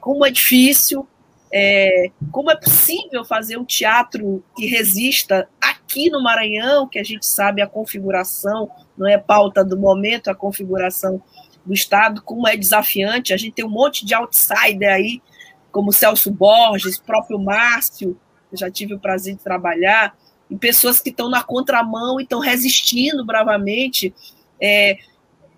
como 0.01 0.27
é 0.27 0.31
difícil, 0.31 1.07
é, 1.53 2.11
como 2.31 2.51
é 2.51 2.57
possível 2.57 3.25
fazer 3.25 3.59
um 3.59 3.65
teatro 3.65 4.43
que 4.57 4.67
resista 4.67 5.49
aqui 5.61 6.11
no 6.11 6.23
Maranhão, 6.23 6.89
que 6.89 6.99
a 6.99 7.05
gente 7.05 7.27
sabe 7.27 7.61
a 7.61 7.67
configuração, 7.67 8.71
não 8.97 9.07
é 9.07 9.19
pauta 9.19 9.63
do 9.63 9.79
momento, 9.79 10.29
a 10.29 10.35
configuração 10.35 11.23
do 11.65 11.73
Estado, 11.73 12.23
como 12.23 12.49
é 12.49 12.57
desafiante. 12.57 13.33
A 13.33 13.37
gente 13.37 13.55
tem 13.55 13.65
um 13.65 13.71
monte 13.71 14.05
de 14.05 14.15
outsider 14.15 14.93
aí, 14.93 15.23
como 15.71 15.93
Celso 15.93 16.31
Borges, 16.31 16.99
próprio 16.99 17.39
Márcio, 17.39 18.19
eu 18.53 18.59
já 18.59 18.71
tive 18.71 18.95
o 18.95 18.99
prazer 18.99 19.35
de 19.35 19.43
trabalhar, 19.43 20.15
e 20.51 20.57
pessoas 20.57 21.01
que 21.01 21.09
estão 21.09 21.31
na 21.31 21.43
contramão 21.43 22.21
e 22.21 22.25
estão 22.25 22.39
resistindo 22.39 23.25
bravamente. 23.25 24.15
É, 24.61 24.99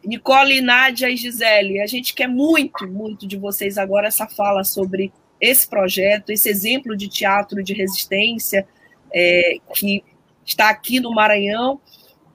Nicole, 0.05 0.61
Nádia 0.61 1.11
e 1.11 1.17
Gisele, 1.17 1.81
a 1.81 1.87
gente 1.87 2.14
quer 2.14 2.29
muito, 2.29 2.87
muito 2.87 3.27
de 3.27 3.37
vocês 3.37 3.77
agora 3.77 4.07
essa 4.07 4.27
fala 4.29 4.62
sobre 4.62 5.12
esse 5.40 5.67
projeto, 5.67 6.31
esse 6.31 6.49
exemplo 6.49 6.97
de 6.97 7.09
teatro 7.09 7.62
de 7.62 7.75
resistência 7.75 8.67
é, 9.12 9.57
que 9.75 10.05
está 10.47 10.69
aqui 10.69 11.01
no 11.01 11.12
Maranhão 11.12 11.81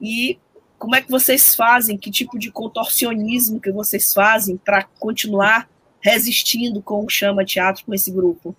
e 0.02 0.38
como 0.80 0.96
é 0.96 1.02
que 1.02 1.12
vocês 1.12 1.54
fazem? 1.54 1.98
Que 1.98 2.10
tipo 2.10 2.40
de 2.40 2.50
contorcionismo 2.50 3.60
que 3.60 3.72
vocês 3.72 4.14
fazem 4.14 4.56
para 4.56 4.84
continuar 4.98 5.70
resistindo 6.00 6.82
com 6.82 7.04
o 7.04 7.10
Chama 7.10 7.44
Teatro, 7.44 7.86
com 7.86 7.94
esse 7.94 8.10
grupo? 8.10 8.56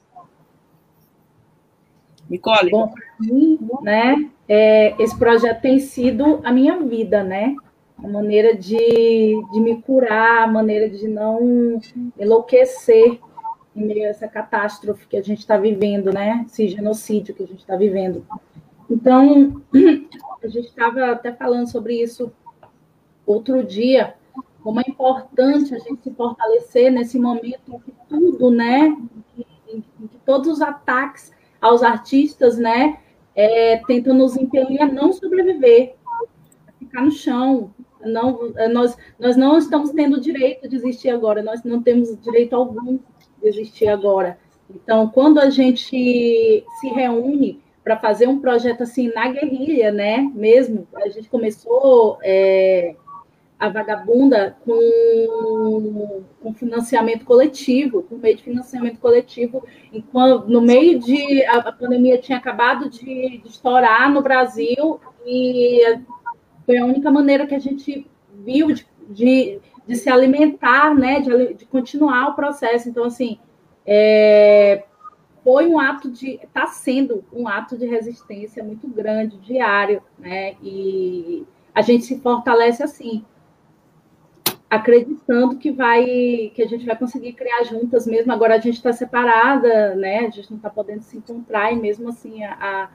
Nicole? 2.28 2.70
Bom, 2.70 2.94
mim, 3.18 3.58
né, 3.82 4.30
é, 4.46 4.94
esse 5.02 5.18
projeto 5.18 5.62
tem 5.62 5.80
sido 5.80 6.40
a 6.44 6.52
minha 6.52 6.78
vida, 6.78 7.24
né? 7.24 7.56
A 7.98 8.06
maneira 8.06 8.54
de, 8.54 8.76
de 9.52 9.60
me 9.60 9.82
curar, 9.82 10.44
a 10.44 10.46
maneira 10.46 10.88
de 10.88 11.08
não 11.08 11.80
enlouquecer 12.18 13.18
em 13.74 13.86
meio 13.86 14.04
a 14.04 14.08
essa 14.08 14.28
catástrofe 14.28 15.06
que 15.06 15.16
a 15.16 15.22
gente 15.22 15.40
está 15.40 15.56
vivendo, 15.56 16.12
né? 16.12 16.44
Esse 16.46 16.68
genocídio 16.68 17.34
que 17.34 17.42
a 17.42 17.46
gente 17.46 17.60
está 17.60 17.76
vivendo. 17.76 18.24
Então, 18.90 19.62
a 20.42 20.48
gente 20.48 20.66
estava 20.66 21.12
até 21.12 21.32
falando 21.32 21.70
sobre 21.70 22.02
isso 22.02 22.32
outro 23.24 23.62
dia, 23.62 24.14
como 24.62 24.80
é 24.80 24.84
importante 24.86 25.74
a 25.74 25.78
gente 25.78 26.02
se 26.02 26.10
fortalecer 26.10 26.90
nesse 26.90 27.18
momento 27.18 27.60
em 27.72 27.78
que 27.78 27.92
tudo, 28.08 28.50
né, 28.50 28.96
em 29.68 29.80
que, 29.80 30.18
todos 30.26 30.48
os 30.48 30.60
ataques 30.60 31.32
aos 31.60 31.82
artistas, 31.82 32.58
né, 32.58 32.98
é, 33.34 33.76
tentam 33.86 34.12
nos 34.12 34.36
impelir 34.36 34.82
a 34.82 34.86
não 34.86 35.12
sobreviver, 35.12 35.94
a 36.66 36.72
ficar 36.72 37.02
no 37.02 37.12
chão, 37.12 37.72
Não, 38.04 38.52
nós, 38.72 38.96
nós 39.18 39.36
não 39.36 39.56
estamos 39.56 39.90
tendo 39.90 40.20
direito 40.20 40.68
de 40.68 40.74
existir 40.74 41.10
agora, 41.10 41.42
nós 41.42 41.62
não 41.62 41.80
temos 41.82 42.18
direito 42.20 42.54
algum 42.56 42.96
de 42.96 43.48
existir 43.48 43.86
agora. 43.86 44.38
Então, 44.68 45.08
quando 45.08 45.38
a 45.38 45.48
gente 45.50 46.64
se 46.80 46.88
reúne 46.88 47.62
para 47.90 47.98
fazer 47.98 48.28
um 48.28 48.38
projeto 48.38 48.84
assim 48.84 49.12
na 49.12 49.26
guerrilha, 49.26 49.90
né? 49.90 50.18
Mesmo, 50.32 50.86
a 50.94 51.08
gente 51.08 51.28
começou 51.28 52.18
é, 52.22 52.94
a 53.58 53.68
vagabunda 53.68 54.56
com, 54.64 56.22
com 56.40 56.54
financiamento 56.54 57.24
coletivo, 57.24 58.04
com 58.04 58.16
meio 58.16 58.36
de 58.36 58.44
financiamento 58.44 59.00
coletivo, 59.00 59.66
enquanto 59.92 60.46
no 60.46 60.60
meio 60.60 61.00
de 61.00 61.44
a, 61.46 61.56
a 61.56 61.72
pandemia 61.72 62.16
tinha 62.18 62.38
acabado 62.38 62.88
de, 62.88 63.38
de, 63.38 63.48
estourar 63.48 64.08
no 64.12 64.22
Brasil 64.22 65.00
e 65.26 65.80
foi 66.64 66.78
a 66.78 66.84
única 66.84 67.10
maneira 67.10 67.44
que 67.44 67.56
a 67.56 67.60
gente 67.60 68.06
viu 68.44 68.68
de, 68.68 68.86
de, 69.08 69.58
de 69.84 69.96
se 69.96 70.08
alimentar, 70.08 70.94
né, 70.94 71.18
de, 71.18 71.54
de, 71.54 71.66
continuar 71.66 72.28
o 72.28 72.34
processo. 72.36 72.88
Então, 72.88 73.02
assim, 73.02 73.40
é, 73.84 74.84
foi 75.42 75.66
um 75.66 75.78
ato 75.78 76.10
de, 76.10 76.40
está 76.42 76.66
sendo 76.66 77.24
um 77.32 77.48
ato 77.48 77.76
de 77.76 77.86
resistência 77.86 78.62
muito 78.62 78.86
grande, 78.88 79.38
diário, 79.38 80.02
né, 80.18 80.54
e 80.62 81.46
a 81.74 81.82
gente 81.82 82.04
se 82.04 82.20
fortalece 82.20 82.82
assim, 82.82 83.24
acreditando 84.68 85.56
que 85.56 85.72
vai 85.72 86.52
que 86.54 86.62
a 86.62 86.68
gente 86.68 86.86
vai 86.86 86.96
conseguir 86.96 87.32
criar 87.32 87.64
juntas 87.64 88.06
mesmo. 88.06 88.32
Agora 88.32 88.54
a 88.54 88.60
gente 88.60 88.76
está 88.76 88.92
separada, 88.92 89.96
né? 89.96 90.20
A 90.20 90.30
gente 90.30 90.48
não 90.50 90.58
está 90.58 90.70
podendo 90.70 91.02
se 91.02 91.16
encontrar 91.16 91.72
e 91.72 91.76
mesmo 91.76 92.08
assim 92.08 92.44
a, 92.44 92.52
a, 92.54 92.88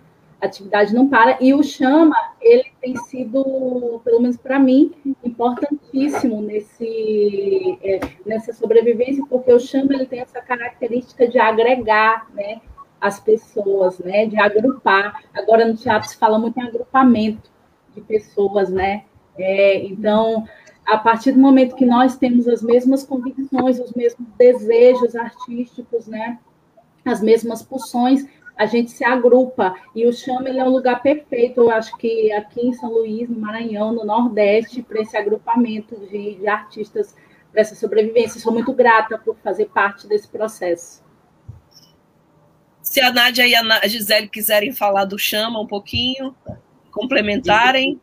atividade 0.46 0.94
não 0.94 1.08
para. 1.08 1.38
E 1.42 1.54
o 1.54 1.64
chama 1.64 2.16
ele 2.42 2.72
tem 2.82 2.96
sido, 2.96 4.02
pelo 4.04 4.22
menos 4.22 4.38
para 4.38 4.60
mim, 4.60 4.94
importantíssimo 5.24 6.42
nesse 6.42 7.78
é, 7.84 8.00
nessa 8.26 8.54
sobrevivência, 8.54 9.24
porque 9.30 9.52
o 9.52 9.60
chama 9.60 9.94
ele 9.94 10.06
tem 10.06 10.20
essa 10.20 10.42
característica 10.42 11.28
de 11.28 11.40
agregar, 11.40 12.28
né? 12.34 12.62
As 13.00 13.20
pessoas, 13.20 14.00
né? 14.00 14.26
De 14.26 14.40
agrupar. 14.40 15.24
Agora 15.34 15.66
no 15.66 15.76
teatro 15.76 16.10
se 16.10 16.18
fala 16.18 16.40
muito 16.40 16.58
em 16.58 16.64
agrupamento 16.64 17.50
de 17.94 18.02
pessoas, 18.02 18.70
né? 18.70 19.04
É, 19.38 19.86
então 19.86 20.46
a 20.86 20.98
partir 20.98 21.32
do 21.32 21.40
momento 21.40 21.76
que 21.76 21.86
nós 21.86 22.16
temos 22.16 22.48
as 22.48 22.62
mesmas 22.62 23.04
convicções, 23.04 23.80
os 23.80 23.92
mesmos 23.94 24.28
desejos 24.38 25.16
artísticos, 25.16 26.06
né, 26.06 26.38
as 27.04 27.22
mesmas 27.22 27.64
pulsões, 27.64 28.26
a 28.58 28.66
gente 28.66 28.92
se 28.92 29.04
agrupa. 29.04 29.76
E 29.94 30.06
o 30.08 30.14
Chama 30.14 30.50
ele 30.50 30.60
é 30.60 30.64
um 30.64 30.70
lugar 30.70 31.02
perfeito, 31.02 31.62
eu 31.62 31.72
acho 31.72 31.96
que 31.98 32.32
aqui 32.32 32.62
em 32.62 32.74
São 32.74 32.92
Luís, 32.92 33.30
no 33.30 33.40
Maranhão, 33.40 33.94
no 33.94 34.06
Nordeste, 34.06 34.82
para 34.82 35.02
esse 35.02 35.16
agrupamento 35.18 35.96
de, 36.08 36.36
de 36.36 36.48
artistas, 36.48 37.16
para 37.52 37.62
essa 37.62 37.76
sobrevivência. 37.76 38.40
Sou 38.40 38.54
muito 38.54 38.74
grata 38.74 39.18
por 39.18 39.36
fazer 39.44 39.66
parte 39.68 40.08
desse 40.08 40.28
processo. 40.28 41.04
Se 42.82 43.02
a 43.02 43.12
Nádia 43.12 43.48
e 43.48 43.56
a 43.56 43.88
Gisele 43.88 44.28
quiserem 44.28 44.72
falar 44.72 45.06
do 45.06 45.18
Chama 45.18 45.60
um 45.60 45.68
pouquinho, 45.68 46.36
complementarem. 46.92 48.00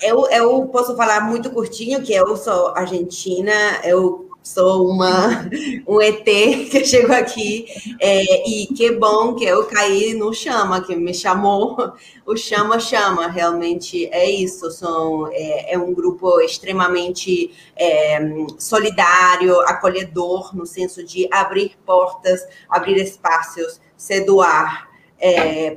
Eu, 0.00 0.30
eu 0.30 0.66
posso 0.68 0.96
falar 0.96 1.20
muito 1.20 1.50
curtinho 1.50 2.00
que 2.00 2.14
eu 2.14 2.34
sou 2.36 2.68
argentina, 2.74 3.52
eu 3.84 4.29
sou 4.42 4.88
uma 4.88 5.48
um 5.86 6.00
ET 6.00 6.24
que 6.24 6.84
chegou 6.84 7.14
aqui 7.14 7.66
é, 8.00 8.48
e 8.48 8.66
que 8.68 8.92
bom 8.92 9.34
que 9.34 9.44
eu 9.44 9.64
caí 9.66 10.14
no 10.14 10.32
chama 10.32 10.80
que 10.82 10.96
me 10.96 11.12
chamou. 11.12 11.92
O 12.26 12.36
chama 12.36 12.78
chama 12.78 13.28
realmente 13.28 14.06
é 14.12 14.28
isso 14.30 14.70
são 14.70 15.28
é, 15.32 15.74
é 15.74 15.78
um 15.78 15.92
grupo 15.92 16.40
extremamente 16.40 17.52
é, 17.76 18.18
solidário 18.58 19.60
acolhedor 19.62 20.56
no 20.56 20.64
senso 20.64 21.04
de 21.04 21.28
abrir 21.30 21.76
portas 21.84 22.46
abrir 22.68 22.96
espaços 22.96 23.80
se 23.96 24.20
doar 24.20 24.90
é, 25.20 25.76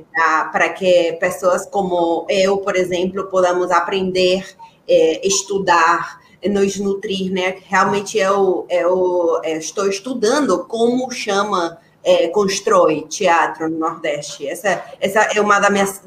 para 0.50 0.70
que 0.70 1.12
pessoas 1.20 1.66
como 1.66 2.26
eu, 2.28 2.58
por 2.58 2.74
exemplo, 2.74 3.26
podamos 3.26 3.70
aprender, 3.70 4.56
é, 4.88 5.26
estudar, 5.26 6.20
nos 6.48 6.76
nutrir, 6.78 7.32
né? 7.32 7.56
Realmente 7.66 8.18
eu, 8.18 8.66
eu, 8.68 9.40
eu 9.44 9.58
estou 9.58 9.88
estudando 9.88 10.64
como 10.66 11.10
chama 11.10 11.78
é, 12.04 12.28
constrói 12.28 13.06
teatro 13.08 13.68
no 13.68 13.78
Nordeste. 13.78 14.46
Essa, 14.46 14.84
essa 15.00 15.20
é 15.34 15.40
uma 15.40 15.58
das, 15.58 16.02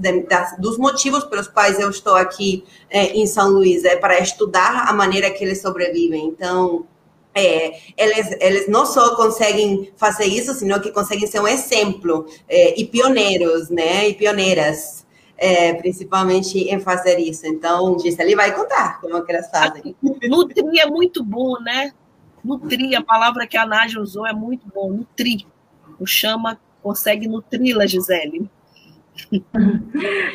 dos 0.60 0.78
motivos 0.78 1.23
pelos 1.23 1.47
quais 1.47 1.80
eu 1.80 1.89
estou 1.89 2.15
aqui 2.15 2.63
é, 2.89 3.08
em 3.17 3.26
São 3.26 3.50
Luís, 3.50 3.84
é 3.84 3.95
para 3.95 4.19
estudar 4.19 4.88
a 4.88 4.93
maneira 4.93 5.32
que 5.32 5.43
eles 5.43 5.60
sobrevivem. 5.60 6.28
Então, 6.28 6.86
é, 7.34 7.80
eles, 7.97 8.36
eles 8.39 8.67
não 8.67 8.86
só 8.86 9.15
conseguem 9.15 9.91
fazer 9.97 10.26
isso, 10.26 10.54
senão 10.54 10.80
que 10.80 10.91
conseguem 10.91 11.28
ser 11.28 11.39
um 11.39 11.47
exemplo 11.47 12.28
é, 12.47 12.80
e 12.80 12.86
pioneiros, 12.86 13.69
né? 13.69 14.10
E 14.10 14.13
pioneiras, 14.13 15.06
é, 15.38 15.73
principalmente 15.73 16.58
em 16.58 16.80
fazer 16.80 17.19
isso. 17.19 17.45
Então, 17.45 17.97
Gisele 18.00 18.36
vai 18.36 18.54
contar 18.54 19.00
como 19.00 19.17
é 19.17 19.21
que 19.21 19.32
elas 19.32 19.50
fazem. 19.50 19.95
Nutrir 20.02 20.82
é 20.82 20.86
muito 20.88 21.23
bom, 21.23 21.60
né? 21.62 21.91
Nutrir, 22.43 22.97
a 22.97 23.04
palavra 23.04 23.45
que 23.45 23.58
a 23.58 23.65
Nádia 23.65 24.02
usou 24.02 24.26
é 24.26 24.34
muito 24.34 24.67
bom, 24.73 24.91
nutrir. 24.91 25.45
O 26.00 26.06
chama 26.06 26.60
consegue 26.82 27.28
nutri-la, 27.28 27.86
Gisele. 27.86 28.50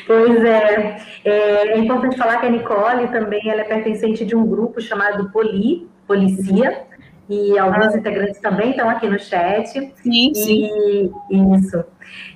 Pois 0.06 0.44
é. 0.44 1.00
é, 1.24 1.68
é 1.68 1.78
importante 1.78 2.16
falar 2.16 2.38
que 2.38 2.46
a 2.46 2.50
Nicole 2.50 3.08
também 3.08 3.48
ela 3.48 3.60
é 3.60 3.64
pertencente 3.64 4.24
de 4.24 4.34
um 4.34 4.44
grupo 4.44 4.80
chamado 4.80 5.30
Poli, 5.30 5.88
Policia, 6.06 6.86
e 7.32 7.58
alguns 7.58 7.94
ah. 7.94 7.98
integrantes 7.98 8.40
também 8.40 8.70
estão 8.70 8.88
aqui 8.90 9.08
no 9.08 9.18
chat. 9.18 9.68
Sim, 9.68 10.34
sim. 10.34 11.12
E, 11.30 11.56
isso. 11.56 11.84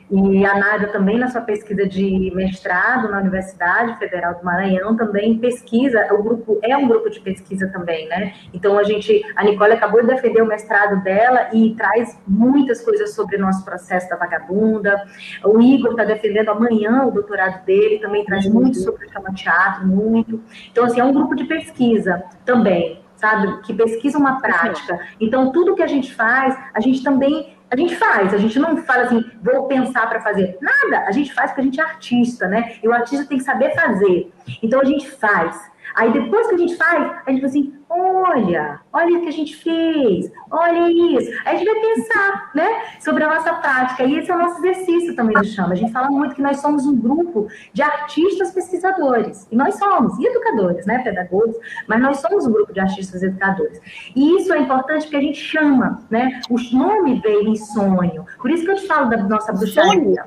E 0.08 0.46
a 0.46 0.56
Nádia 0.56 0.88
também, 0.88 1.18
na 1.18 1.28
sua 1.28 1.40
pesquisa 1.40 1.86
de 1.86 2.32
mestrado 2.32 3.10
na 3.10 3.18
Universidade 3.18 3.98
Federal 3.98 4.36
do 4.36 4.44
Maranhão, 4.44 4.96
também 4.96 5.36
pesquisa, 5.38 6.06
o 6.14 6.22
grupo 6.22 6.60
é 6.62 6.76
um 6.76 6.86
grupo 6.86 7.10
de 7.10 7.18
pesquisa 7.20 7.66
também, 7.68 8.06
né? 8.08 8.32
Então 8.54 8.78
a 8.78 8.84
gente, 8.84 9.20
a 9.34 9.42
Nicole 9.42 9.72
acabou 9.72 10.00
de 10.00 10.06
defender 10.06 10.42
o 10.42 10.46
mestrado 10.46 11.02
dela 11.02 11.48
e 11.52 11.74
traz 11.74 12.16
muitas 12.26 12.80
coisas 12.80 13.14
sobre 13.14 13.36
o 13.36 13.40
nosso 13.40 13.64
processo 13.64 14.08
da 14.08 14.16
vagabunda. 14.16 15.04
O 15.44 15.60
Igor 15.60 15.90
está 15.90 16.04
defendendo 16.04 16.50
amanhã 16.50 17.04
o 17.04 17.10
doutorado 17.10 17.64
dele, 17.64 17.98
também 17.98 18.24
traz 18.24 18.46
uhum. 18.46 18.52
muito 18.52 18.78
sobre 18.78 19.06
o 19.06 19.12
chama 19.12 19.34
teatro, 19.34 19.86
muito. 19.88 20.40
Então, 20.70 20.84
assim, 20.84 21.00
é 21.00 21.04
um 21.04 21.12
grupo 21.12 21.34
de 21.34 21.44
pesquisa 21.44 22.22
também 22.44 23.04
sabe? 23.16 23.60
Que 23.62 23.74
pesquisa 23.74 24.18
uma 24.18 24.40
prática. 24.40 25.00
Então, 25.20 25.52
tudo 25.52 25.74
que 25.74 25.82
a 25.82 25.86
gente 25.86 26.14
faz, 26.14 26.56
a 26.74 26.80
gente 26.80 27.02
também. 27.02 27.54
A 27.68 27.76
gente 27.76 27.96
faz, 27.96 28.32
a 28.32 28.38
gente 28.38 28.60
não 28.60 28.76
fala 28.76 29.04
assim, 29.04 29.24
vou 29.42 29.66
pensar 29.66 30.08
para 30.08 30.20
fazer. 30.20 30.56
Nada, 30.60 31.04
a 31.04 31.10
gente 31.10 31.34
faz 31.34 31.50
porque 31.50 31.62
a 31.62 31.64
gente 31.64 31.80
é 31.80 31.82
artista, 31.82 32.46
né? 32.46 32.76
E 32.80 32.86
o 32.86 32.92
artista 32.92 33.26
tem 33.26 33.38
que 33.38 33.44
saber 33.44 33.74
fazer. 33.74 34.32
Então, 34.62 34.80
a 34.80 34.84
gente 34.84 35.10
faz. 35.10 35.60
Aí 35.94 36.12
depois 36.12 36.46
que 36.48 36.54
a 36.54 36.58
gente 36.58 36.76
faz, 36.76 37.12
a 37.26 37.30
gente 37.30 37.40
fala 37.40 37.46
assim, 37.46 37.74
olha, 37.88 38.80
olha 38.92 39.18
o 39.18 39.22
que 39.22 39.28
a 39.28 39.32
gente 39.32 39.56
fez, 39.56 40.30
olha 40.50 40.90
isso. 40.90 41.30
Aí 41.44 41.54
a 41.54 41.58
gente 41.58 41.70
vai 41.70 41.80
pensar, 41.80 42.50
né, 42.54 42.68
sobre 43.00 43.24
a 43.24 43.28
nossa 43.28 43.54
prática. 43.54 44.04
E 44.04 44.18
esse 44.18 44.30
é 44.30 44.34
o 44.34 44.38
nosso 44.38 44.58
exercício 44.58 45.14
também 45.14 45.36
no 45.36 45.44
Chama. 45.44 45.72
A 45.72 45.76
gente 45.76 45.92
fala 45.92 46.10
muito 46.10 46.34
que 46.34 46.42
nós 46.42 46.60
somos 46.60 46.86
um 46.86 46.96
grupo 46.96 47.48
de 47.72 47.82
artistas 47.82 48.52
pesquisadores. 48.52 49.46
E 49.50 49.56
nós 49.56 49.76
somos, 49.76 50.18
e 50.18 50.26
educadores, 50.26 50.86
né, 50.86 50.98
pedagogos, 50.98 51.56
mas 51.86 52.00
nós 52.00 52.18
somos 52.18 52.46
um 52.46 52.52
grupo 52.52 52.72
de 52.72 52.80
artistas 52.80 53.22
educadores. 53.22 53.80
E 54.14 54.36
isso 54.36 54.52
é 54.52 54.58
importante 54.58 55.02
porque 55.02 55.16
a 55.16 55.20
gente 55.20 55.38
chama, 55.38 56.00
né, 56.10 56.40
o 56.50 56.56
nome 56.76 57.20
veio 57.20 57.48
em 57.48 57.56
sonho. 57.56 58.26
Por 58.38 58.50
isso 58.50 58.64
que 58.64 58.70
eu 58.70 58.76
te 58.76 58.86
falo 58.86 59.08
da 59.08 59.16
nossa 59.18 59.52
bruxaria. 59.52 60.24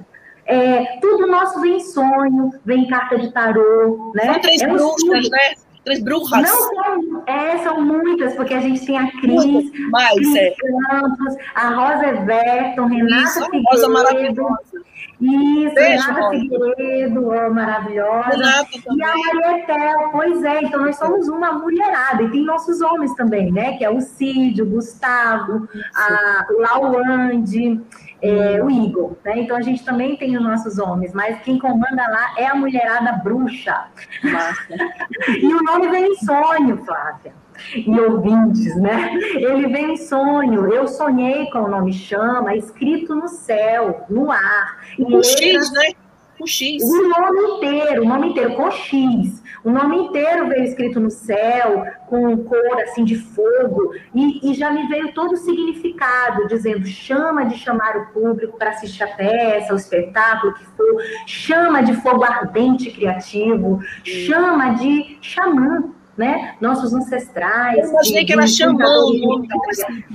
É, 0.49 0.97
tudo 0.99 1.27
nosso 1.27 1.61
vem 1.61 1.77
em 1.77 1.79
sonho, 1.79 2.51
vem 2.65 2.81
em 2.81 2.87
carta 2.87 3.19
de 3.19 3.31
tarô, 3.31 4.11
né? 4.15 4.33
São 4.33 4.41
três 4.41 4.61
é 4.63 4.67
bruxas, 4.67 5.29
né? 5.29 5.53
Três 5.85 6.03
bruxas. 6.03 6.41
Não 6.41 6.73
são, 6.73 7.23
é, 7.27 7.57
são 7.59 7.81
muitas, 7.81 8.33
porque 8.33 8.55
a 8.55 8.59
gente 8.59 8.83
tem 8.83 8.97
a 8.97 9.11
Cris, 9.11 9.71
Mais, 9.91 10.15
Cris 10.15 10.35
é. 10.35 10.55
Campos, 10.89 11.35
a 11.53 11.69
Rosa 11.69 12.07
Everton, 12.07 12.87
Renata 12.87 13.23
Isso, 13.23 13.45
Figueiredo. 13.45 13.69
Rosa 13.69 13.89
maravilhosa. 13.89 14.89
Isso, 15.21 15.75
Beijo, 15.75 16.07
Renata 16.07 16.29
Figueiredo, 16.31 17.29
oh, 17.29 17.53
maravilhosa. 17.53 18.29
Renata 18.29 18.69
e 18.73 19.03
a 19.03 19.17
Maria 19.17 19.59
Etel, 19.59 20.09
pois 20.11 20.43
é, 20.43 20.63
então 20.63 20.81
nós 20.81 20.95
somos 20.97 21.27
uma 21.27 21.53
mulherada, 21.53 22.23
e 22.23 22.31
tem 22.31 22.43
nossos 22.43 22.81
homens 22.81 23.13
também, 23.13 23.51
né? 23.51 23.77
Que 23.77 23.85
é 23.85 23.89
o 23.89 24.01
Cid, 24.01 24.59
o 24.63 24.65
Gustavo, 24.65 25.69
a 25.95 26.47
Lauande 26.57 27.79
é, 28.21 28.61
o 28.63 28.69
Igor, 28.69 29.15
né? 29.23 29.39
Então 29.39 29.55
a 29.55 29.61
gente 29.61 29.83
também 29.83 30.15
tem 30.15 30.35
os 30.35 30.43
nossos 30.43 30.77
homens, 30.77 31.13
mas 31.13 31.41
quem 31.41 31.57
comanda 31.57 32.07
lá 32.07 32.33
é 32.37 32.45
a 32.45 32.55
mulherada 32.55 33.13
bruxa. 33.23 33.87
e 35.41 35.53
o 35.53 35.63
nome 35.63 35.89
vem 35.89 36.11
em 36.11 36.15
sonho, 36.15 36.83
Flávia. 36.85 37.33
E 37.75 37.99
ouvintes, 37.99 38.75
né? 38.77 39.13
Ele 39.35 39.67
vem 39.67 39.93
em 39.93 39.97
sonho. 39.97 40.71
Eu 40.71 40.87
sonhei 40.87 41.49
com 41.51 41.59
o 41.59 41.67
nome 41.67 41.91
chama, 41.91 42.55
escrito 42.55 43.13
no 43.15 43.27
céu, 43.27 44.05
no 44.09 44.31
ar. 44.31 44.77
Com 44.95 45.21
X, 45.21 45.71
né? 45.73 45.91
Com 46.39 46.47
X. 46.47 46.81
O 46.81 47.07
nome 47.09 47.57
inteiro, 47.57 48.03
o 48.03 48.07
nome 48.07 48.29
inteiro, 48.29 48.55
com 48.55 48.71
X. 48.71 49.43
O 49.63 49.69
nome 49.69 49.97
inteiro 49.97 50.47
veio 50.47 50.63
escrito 50.63 50.99
no 50.99 51.11
céu, 51.11 51.83
com 52.07 52.37
cor 52.45 52.81
assim 52.81 53.03
de 53.03 53.17
fogo, 53.17 53.93
e, 54.15 54.49
e 54.49 54.53
já 54.53 54.71
me 54.71 54.87
veio 54.87 55.13
todo 55.13 55.33
o 55.33 55.37
significado, 55.37 56.47
dizendo 56.47 56.87
chama 56.87 57.45
de 57.45 57.57
chamar 57.57 57.97
o 57.97 58.05
público 58.13 58.57
para 58.57 58.69
assistir 58.69 59.03
a 59.03 59.07
peça, 59.07 59.73
o 59.73 59.77
espetáculo 59.77 60.53
que 60.53 60.63
for, 60.65 61.03
chama 61.27 61.83
de 61.83 61.93
fogo 61.95 62.23
ardente 62.23 62.89
criativo, 62.89 63.81
chama 64.03 64.75
de 64.75 65.17
xamã, 65.21 65.91
né? 66.17 66.55
Nossos 66.61 66.93
ancestrais. 66.93 67.83
Eu 67.83 67.91
imaginei 67.91 68.25
que 68.25 68.33
era 68.33 68.47
xamã 68.47 68.77
nome. 68.77 69.47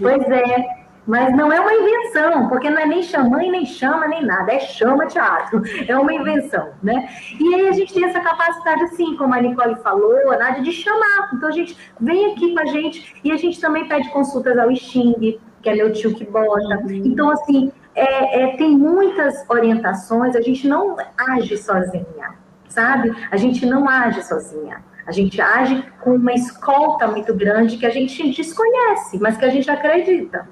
Pois 0.00 0.22
é. 0.30 0.83
Mas 1.06 1.36
não 1.36 1.52
é 1.52 1.60
uma 1.60 1.72
invenção, 1.72 2.48
porque 2.48 2.70
não 2.70 2.80
é 2.80 2.86
nem 2.86 3.02
xamã 3.02 3.42
e 3.42 3.50
nem 3.50 3.66
chama, 3.66 4.08
nem 4.08 4.24
nada, 4.24 4.52
é 4.52 4.60
chama 4.60 5.06
teatro, 5.06 5.62
é 5.86 5.96
uma 5.96 6.12
invenção, 6.12 6.70
né? 6.82 7.08
E 7.38 7.54
aí 7.54 7.68
a 7.68 7.72
gente 7.72 7.92
tem 7.92 8.04
essa 8.04 8.20
capacidade, 8.20 8.84
assim, 8.84 9.14
como 9.16 9.34
a 9.34 9.40
Nicole 9.40 9.76
falou, 9.76 10.32
a 10.32 10.38
Nádia, 10.38 10.62
de 10.62 10.72
chamar. 10.72 11.30
Então 11.34 11.48
a 11.48 11.52
gente 11.52 11.76
vem 12.00 12.32
aqui 12.32 12.54
com 12.54 12.60
a 12.60 12.66
gente 12.66 13.14
e 13.22 13.30
a 13.30 13.36
gente 13.36 13.60
também 13.60 13.86
pede 13.86 14.08
consultas 14.10 14.56
ao 14.56 14.74
Xing, 14.74 15.38
que 15.62 15.68
é 15.68 15.74
meu 15.74 15.92
tio 15.92 16.14
que 16.14 16.24
bota. 16.24 16.78
Uhum. 16.78 17.02
Então, 17.04 17.30
assim, 17.30 17.70
é, 17.94 18.42
é, 18.42 18.56
tem 18.56 18.70
muitas 18.70 19.48
orientações, 19.48 20.34
a 20.34 20.40
gente 20.40 20.66
não 20.66 20.96
age 21.16 21.56
sozinha, 21.58 22.34
sabe? 22.68 23.14
A 23.30 23.36
gente 23.36 23.66
não 23.66 23.88
age 23.88 24.22
sozinha. 24.22 24.82
A 25.06 25.12
gente 25.12 25.38
age 25.38 25.84
com 26.00 26.14
uma 26.14 26.32
escolta 26.32 27.06
muito 27.06 27.34
grande 27.34 27.76
que 27.76 27.84
a 27.84 27.90
gente 27.90 28.30
desconhece, 28.32 29.18
mas 29.20 29.36
que 29.36 29.44
a 29.44 29.50
gente 29.50 29.70
acredita 29.70 30.48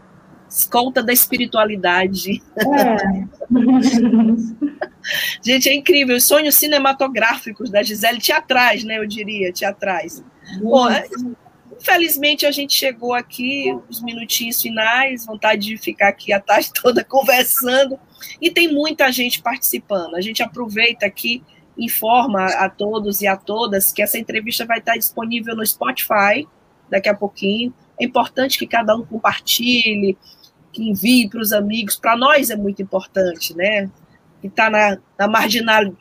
escolta 0.52 1.02
da 1.02 1.12
espiritualidade. 1.12 2.42
É. 2.56 3.24
Gente, 5.42 5.68
é 5.68 5.74
incrível. 5.74 6.16
Os 6.16 6.24
sonhos 6.24 6.54
cinematográficos 6.54 7.70
da 7.70 7.82
Gisele, 7.82 8.20
teatrais, 8.20 8.84
né? 8.84 8.98
Eu 8.98 9.06
diria, 9.06 9.52
teatrais. 9.52 10.22
Bom, 10.60 10.88
é, 10.88 11.08
infelizmente 11.80 12.46
a 12.46 12.50
gente 12.50 12.74
chegou 12.74 13.14
aqui, 13.14 13.76
os 13.88 14.02
minutinhos 14.02 14.60
finais, 14.60 15.24
vontade 15.24 15.62
de 15.62 15.76
ficar 15.78 16.08
aqui 16.08 16.32
a 16.32 16.40
tarde 16.40 16.70
toda 16.80 17.02
conversando, 17.02 17.98
e 18.40 18.50
tem 18.50 18.72
muita 18.72 19.10
gente 19.10 19.42
participando. 19.42 20.14
A 20.14 20.20
gente 20.20 20.42
aproveita 20.42 21.06
aqui, 21.06 21.42
informa 21.76 22.46
a 22.46 22.68
todos 22.68 23.22
e 23.22 23.26
a 23.26 23.36
todas 23.36 23.92
que 23.92 24.02
essa 24.02 24.18
entrevista 24.18 24.66
vai 24.66 24.78
estar 24.78 24.96
disponível 24.96 25.56
no 25.56 25.66
Spotify 25.66 26.46
daqui 26.88 27.08
a 27.08 27.14
pouquinho. 27.14 27.74
É 28.00 28.04
importante 28.04 28.58
que 28.58 28.66
cada 28.66 28.94
um 28.94 29.04
compartilhe, 29.04 30.16
que 30.72 30.88
envie 30.88 31.28
para 31.28 31.40
os 31.40 31.52
amigos, 31.52 31.96
para 31.96 32.16
nós 32.16 32.50
é 32.50 32.56
muito 32.56 32.82
importante, 32.82 33.54
né? 33.54 33.90
Que 34.40 34.48
está 34.48 34.70
na, 34.70 34.98
na 35.18 35.28
marginal, 35.28 35.92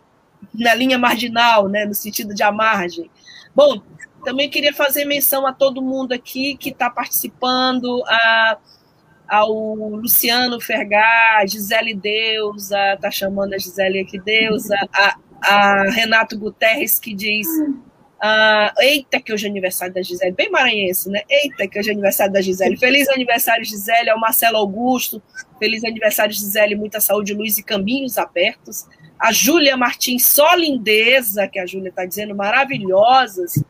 na 0.53 0.73
linha 0.73 0.97
marginal, 0.97 1.67
né? 1.67 1.85
No 1.85 1.93
sentido 1.93 2.33
de 2.33 2.41
a 2.41 2.51
margem. 2.51 3.09
Bom, 3.53 3.81
também 4.23 4.49
queria 4.49 4.73
fazer 4.73 5.05
menção 5.05 5.45
a 5.45 5.53
todo 5.53 5.81
mundo 5.81 6.13
aqui 6.13 6.55
que 6.55 6.69
está 6.69 6.89
participando, 6.89 8.03
a, 8.07 8.57
ao 9.27 9.51
Luciano 9.51 10.59
Fergar, 10.61 11.45
Gisele 11.47 11.93
Deusa, 11.93 12.93
está 12.93 13.11
chamando 13.11 13.53
a 13.53 13.57
Gisele 13.57 13.99
aqui 13.99 14.19
Deusa, 14.19 14.75
a, 14.93 15.15
a 15.43 15.83
Renato 15.91 16.37
Guterres, 16.37 16.99
que 16.99 17.13
diz 17.13 17.47
ah, 18.23 18.71
eita, 18.79 19.19
que 19.19 19.33
hoje 19.33 19.47
é 19.47 19.49
aniversário 19.49 19.91
da 19.91 20.01
Gisele, 20.03 20.31
bem 20.31 20.51
maranhense, 20.51 21.09
né? 21.09 21.23
Eita, 21.27 21.67
que 21.67 21.79
hoje 21.79 21.89
é 21.89 21.93
aniversário 21.93 22.31
da 22.31 22.39
Gisele. 22.39 22.77
Feliz 22.77 23.09
aniversário, 23.09 23.65
Gisele, 23.65 24.11
ao 24.11 24.19
Marcelo 24.19 24.57
Augusto. 24.57 25.19
Feliz 25.57 25.83
aniversário, 25.83 26.31
Gisele, 26.31 26.75
muita 26.75 27.01
saúde, 27.01 27.33
luz 27.33 27.57
e 27.57 27.63
caminhos 27.63 28.19
abertos. 28.19 28.85
A 29.17 29.31
Júlia 29.31 29.75
Martins, 29.75 30.23
só 30.23 30.53
lindeza, 30.53 31.47
que 31.47 31.57
a 31.57 31.65
Júlia 31.65 31.89
está 31.89 32.05
dizendo, 32.05 32.35
maravilhosas. 32.35 33.63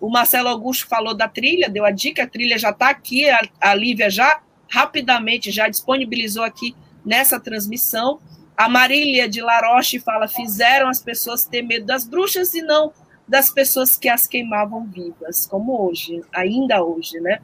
O 0.00 0.08
Marcelo 0.08 0.48
Augusto 0.48 0.88
falou 0.88 1.14
da 1.14 1.28
trilha, 1.28 1.68
deu 1.68 1.84
a 1.84 1.90
dica, 1.90 2.22
a 2.22 2.26
trilha 2.26 2.56
já 2.56 2.70
está 2.70 2.88
aqui, 2.88 3.28
a, 3.28 3.42
a 3.60 3.74
Lívia 3.74 4.08
já 4.08 4.40
rapidamente 4.70 5.50
já 5.50 5.68
disponibilizou 5.68 6.44
aqui 6.44 6.74
nessa 7.04 7.38
transmissão. 7.38 8.20
A 8.56 8.70
Marília 8.70 9.28
de 9.28 9.42
Laroche 9.42 10.00
fala: 10.00 10.26
fizeram 10.26 10.88
as 10.88 11.02
pessoas 11.02 11.44
ter 11.44 11.60
medo 11.60 11.84
das 11.84 12.06
bruxas 12.06 12.54
e 12.54 12.62
não 12.62 12.90
das 13.28 13.50
pessoas 13.50 13.96
que 13.96 14.08
as 14.08 14.26
queimavam 14.26 14.86
vivas, 14.86 15.46
como 15.46 15.86
hoje, 15.86 16.22
ainda 16.34 16.82
hoje, 16.82 17.20
né? 17.20 17.40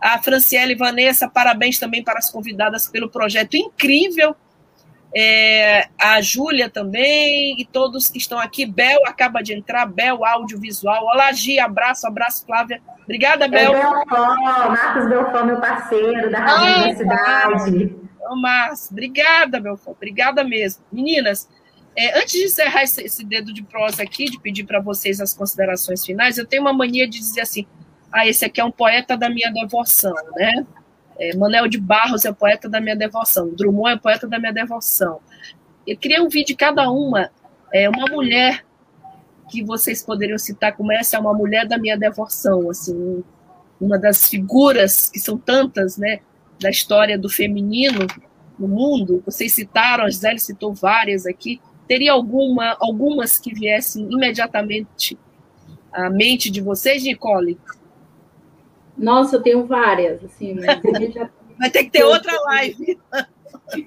A 0.00 0.20
Franciele 0.20 0.74
Vanessa, 0.74 1.28
parabéns 1.28 1.78
também 1.78 2.02
para 2.02 2.18
as 2.18 2.30
convidadas 2.30 2.88
pelo 2.88 3.08
projeto 3.08 3.56
incrível. 3.56 4.34
É, 5.14 5.88
a 5.98 6.20
Júlia 6.20 6.68
também, 6.68 7.58
e 7.58 7.64
todos 7.64 8.08
que 8.08 8.18
estão 8.18 8.38
aqui. 8.38 8.66
Bel 8.66 9.00
acaba 9.06 9.42
de 9.42 9.54
entrar, 9.54 9.86
Bel 9.86 10.24
Audiovisual. 10.24 11.02
Olá, 11.06 11.32
Gi, 11.32 11.58
abraço, 11.58 12.06
abraço, 12.06 12.44
Flávia. 12.44 12.82
Obrigada, 13.04 13.48
Bel. 13.48 13.74
É 13.74 13.80
Belfort, 13.80 14.08
Marcos 14.08 15.08
Belfort, 15.08 15.44
meu 15.46 15.60
parceiro 15.60 16.30
da 16.30 16.38
Rádio 16.40 16.66
Ai, 16.66 16.82
Universidade. 16.82 17.96
Márcio, 18.36 18.92
obrigada, 18.92 19.58
Belfort, 19.58 19.96
obrigada 19.96 20.44
mesmo. 20.44 20.84
Meninas, 20.92 21.48
é, 21.98 22.20
antes 22.20 22.32
de 22.34 22.44
encerrar 22.44 22.84
esse, 22.84 23.02
esse, 23.02 23.24
dedo 23.24 23.52
de 23.52 23.60
prosa 23.64 24.04
aqui, 24.04 24.26
de 24.26 24.38
pedir 24.40 24.62
para 24.62 24.80
vocês 24.80 25.20
as 25.20 25.34
considerações 25.34 26.04
finais, 26.04 26.38
eu 26.38 26.46
tenho 26.46 26.62
uma 26.62 26.72
mania 26.72 27.08
de 27.08 27.18
dizer 27.18 27.40
assim: 27.40 27.66
ah, 28.12 28.24
esse 28.24 28.44
aqui 28.44 28.60
é 28.60 28.64
um 28.64 28.70
poeta 28.70 29.16
da 29.16 29.28
minha 29.28 29.50
devoção, 29.52 30.14
né? 30.36 30.64
É, 31.18 31.36
Manuel 31.36 31.66
de 31.66 31.76
Barros 31.76 32.24
é 32.24 32.32
poeta 32.32 32.68
da 32.68 32.80
minha 32.80 32.94
devoção, 32.94 33.52
Drummond 33.52 33.94
é 33.94 33.96
poeta 33.96 34.28
da 34.28 34.38
minha 34.38 34.52
devoção. 34.52 35.18
Eu 35.84 35.96
queria 35.96 36.22
ouvir 36.22 36.44
de 36.44 36.54
cada 36.54 36.88
uma 36.88 37.32
é, 37.72 37.88
uma 37.88 38.06
mulher 38.06 38.64
que 39.50 39.64
vocês 39.64 40.00
poderiam 40.00 40.38
citar 40.38 40.76
como 40.76 40.92
essa 40.92 41.16
é 41.16 41.20
uma 41.20 41.34
mulher 41.34 41.66
da 41.66 41.78
minha 41.78 41.98
devoção, 41.98 42.70
assim, 42.70 43.24
uma 43.80 43.98
das 43.98 44.28
figuras 44.28 45.10
que 45.10 45.18
são 45.18 45.36
tantas, 45.36 45.96
né, 45.96 46.20
da 46.60 46.70
história 46.70 47.18
do 47.18 47.28
feminino 47.28 48.06
no 48.56 48.68
mundo. 48.68 49.20
Vocês 49.24 49.52
citaram, 49.52 50.04
a 50.04 50.10
Gisele 50.10 50.38
citou 50.38 50.72
várias 50.72 51.26
aqui. 51.26 51.60
Teria 51.88 52.12
alguma, 52.12 52.76
algumas 52.78 53.38
que 53.38 53.52
viessem 53.52 54.06
imediatamente 54.10 55.18
à 55.90 56.10
mente 56.10 56.50
de 56.50 56.60
vocês, 56.60 57.02
Nicole? 57.02 57.58
Nossa, 58.96 59.36
eu 59.36 59.42
tenho 59.42 59.64
várias, 59.64 60.22
assim, 60.22 60.54
mas 60.60 61.14
já... 61.14 61.30
Vai 61.58 61.70
ter 61.70 61.84
que 61.84 61.90
ter 61.90 62.04
outra 62.04 62.32
live. 62.42 62.98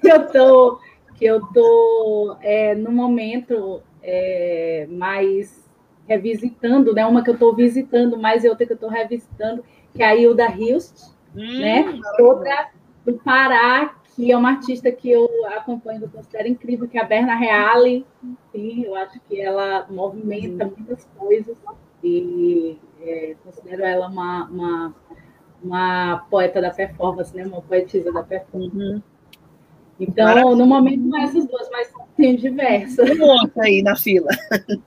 eu 0.10 0.26
tô, 0.26 0.80
que 1.16 1.24
eu 1.24 1.40
tô 1.54 2.36
é, 2.40 2.74
no 2.74 2.90
momento 2.90 3.82
é, 4.02 4.86
mais 4.90 5.62
revisitando, 6.06 6.92
né? 6.92 7.06
Uma 7.06 7.22
que 7.22 7.30
eu 7.30 7.34
estou 7.34 7.54
visitando 7.54 8.18
mais 8.18 8.44
e 8.44 8.48
outra 8.48 8.66
que 8.66 8.72
eu 8.72 8.74
estou 8.76 8.90
revisitando, 8.90 9.64
que 9.94 10.02
é 10.02 10.06
a 10.06 10.16
Hilda 10.16 10.50
Hilst, 10.50 11.12
hum, 11.34 11.60
né? 11.60 12.00
Outra 12.18 12.70
do 13.06 13.14
Pará, 13.14 13.94
que 14.14 14.30
é 14.30 14.36
uma 14.36 14.50
artista 14.50 14.90
que 14.92 15.10
eu 15.10 15.28
acompanho, 15.56 16.02
eu 16.02 16.08
considero 16.08 16.48
incrível, 16.48 16.88
que 16.88 16.98
é 16.98 17.02
a 17.02 17.06
Berna 17.06 17.34
Reale. 17.34 18.06
Sim, 18.52 18.84
eu 18.84 18.94
acho 18.94 19.18
que 19.28 19.40
ela 19.40 19.86
movimenta 19.90 20.66
muitas 20.66 21.06
coisas 21.16 21.56
e 22.04 22.78
é, 23.00 23.34
considero 23.44 23.84
ela 23.84 24.08
uma, 24.08 24.44
uma, 24.44 24.94
uma, 25.62 26.26
poeta 26.30 26.60
da 26.60 26.70
performance, 26.70 27.34
né? 27.34 27.44
uma 27.46 27.62
poetisa 27.62 28.12
da 28.12 28.22
performance. 28.22 28.76
Uhum. 28.76 29.02
Então, 30.00 30.24
Maravilha. 30.24 30.56
no 30.56 30.66
momento, 30.66 31.02
não 31.02 31.22
essas 31.22 31.46
duas, 31.46 31.68
mas 31.70 31.92
tem 32.16 32.36
diversas. 32.36 33.08
Um 33.18 33.22
outro 33.22 33.60
aí 33.60 33.82
na 33.82 33.96
fila. 33.96 34.28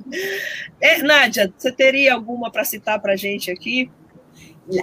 É, 0.81 1.01
Nádia, 1.01 1.51
você 1.57 1.71
teria 1.71 2.13
alguma 2.13 2.51
para 2.51 2.63
citar 2.63 3.01
para 3.01 3.13
a 3.13 3.15
gente 3.15 3.49
aqui? 3.49 3.89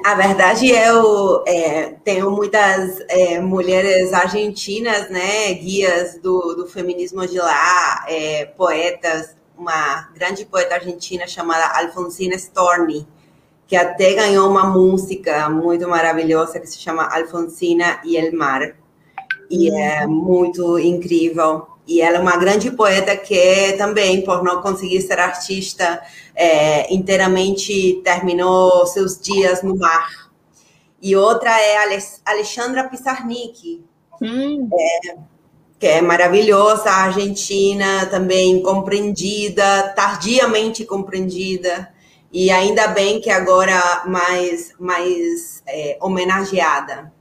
A 0.04 0.14
verdade, 0.14 0.70
eu 0.70 1.42
é, 1.44 1.94
tenho 2.04 2.30
muitas 2.30 3.00
é, 3.08 3.40
mulheres 3.40 4.12
argentinas, 4.12 5.10
né, 5.10 5.52
guias 5.54 6.20
do, 6.20 6.54
do 6.54 6.68
feminismo 6.68 7.26
de 7.26 7.38
lá, 7.38 8.04
é, 8.06 8.44
poetas, 8.44 9.34
uma 9.58 10.08
grande 10.14 10.44
poeta 10.44 10.76
argentina 10.76 11.26
chamada 11.26 11.66
Alfonsina 11.80 12.36
Storni, 12.36 13.08
que 13.66 13.74
até 13.74 14.14
ganhou 14.14 14.48
uma 14.48 14.64
música 14.66 15.48
muito 15.48 15.88
maravilhosa 15.88 16.60
que 16.60 16.66
se 16.66 16.78
chama 16.78 17.08
Alfonsina 17.12 18.00
e 18.04 18.16
el 18.16 18.32
Mar, 18.32 18.76
e 19.50 19.68
é 19.68 20.06
muito 20.06 20.78
incrível. 20.78 21.66
E 21.86 22.00
ela 22.00 22.18
é 22.18 22.20
uma 22.20 22.36
grande 22.36 22.70
poeta 22.70 23.16
que 23.16 23.72
também, 23.76 24.22
por 24.22 24.42
não 24.42 24.62
conseguir 24.62 25.00
ser 25.02 25.18
artista, 25.18 26.00
é, 26.34 26.92
inteiramente 26.92 28.00
terminou 28.04 28.86
seus 28.86 29.20
dias 29.20 29.62
no 29.62 29.76
mar. 29.76 30.30
E 31.00 31.16
outra 31.16 31.50
é 31.60 31.76
Alexandra 32.24 32.88
Pizarnik, 32.88 33.84
hum. 34.20 34.70
é, 34.72 35.16
que 35.78 35.86
é 35.88 36.00
maravilhosa, 36.00 36.88
argentina, 36.88 38.06
também 38.06 38.62
compreendida, 38.62 39.92
tardiamente 39.96 40.84
compreendida, 40.84 41.92
e 42.32 42.50
ainda 42.52 42.86
bem 42.86 43.20
que 43.20 43.28
agora 43.28 44.04
mais, 44.06 44.72
mais 44.78 45.60
é, 45.66 45.98
homenageada. 46.00 47.12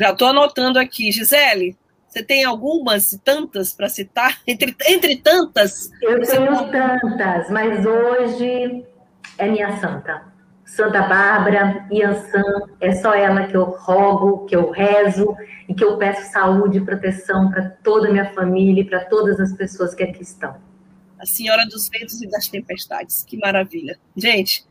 Já 0.00 0.12
estou 0.12 0.28
anotando 0.28 0.78
aqui. 0.78 1.10
Gisele, 1.10 1.76
Você 2.08 2.22
tem 2.22 2.44
algumas, 2.44 3.18
tantas 3.22 3.72
para 3.74 3.88
citar? 3.88 4.40
Entre, 4.46 4.74
entre 4.88 5.16
tantas? 5.16 5.90
Eu 6.02 6.20
tenho 6.22 6.70
tantas, 6.70 7.50
mas 7.50 7.84
hoje 7.84 8.84
é 9.36 9.48
minha 9.48 9.76
santa. 9.78 10.26
Santa 10.64 11.02
Bárbara, 11.02 11.86
Iansã, 11.90 12.42
é 12.80 12.92
só 12.94 13.14
ela 13.14 13.46
que 13.46 13.56
eu 13.56 13.64
rogo, 13.64 14.44
que 14.46 14.54
eu 14.54 14.70
rezo 14.70 15.34
e 15.68 15.74
que 15.74 15.82
eu 15.82 15.96
peço 15.96 16.30
saúde 16.30 16.78
e 16.78 16.84
proteção 16.84 17.50
para 17.50 17.70
toda 17.82 18.08
a 18.08 18.10
minha 18.10 18.32
família 18.32 18.82
e 18.82 18.84
para 18.84 19.04
todas 19.06 19.40
as 19.40 19.52
pessoas 19.54 19.94
que 19.94 20.02
aqui 20.02 20.22
estão. 20.22 20.56
A 21.18 21.26
Senhora 21.26 21.64
dos 21.66 21.88
Ventos 21.88 22.20
e 22.22 22.28
das 22.28 22.48
Tempestades, 22.48 23.24
que 23.24 23.36
maravilha. 23.38 23.98
Gente, 24.16 24.66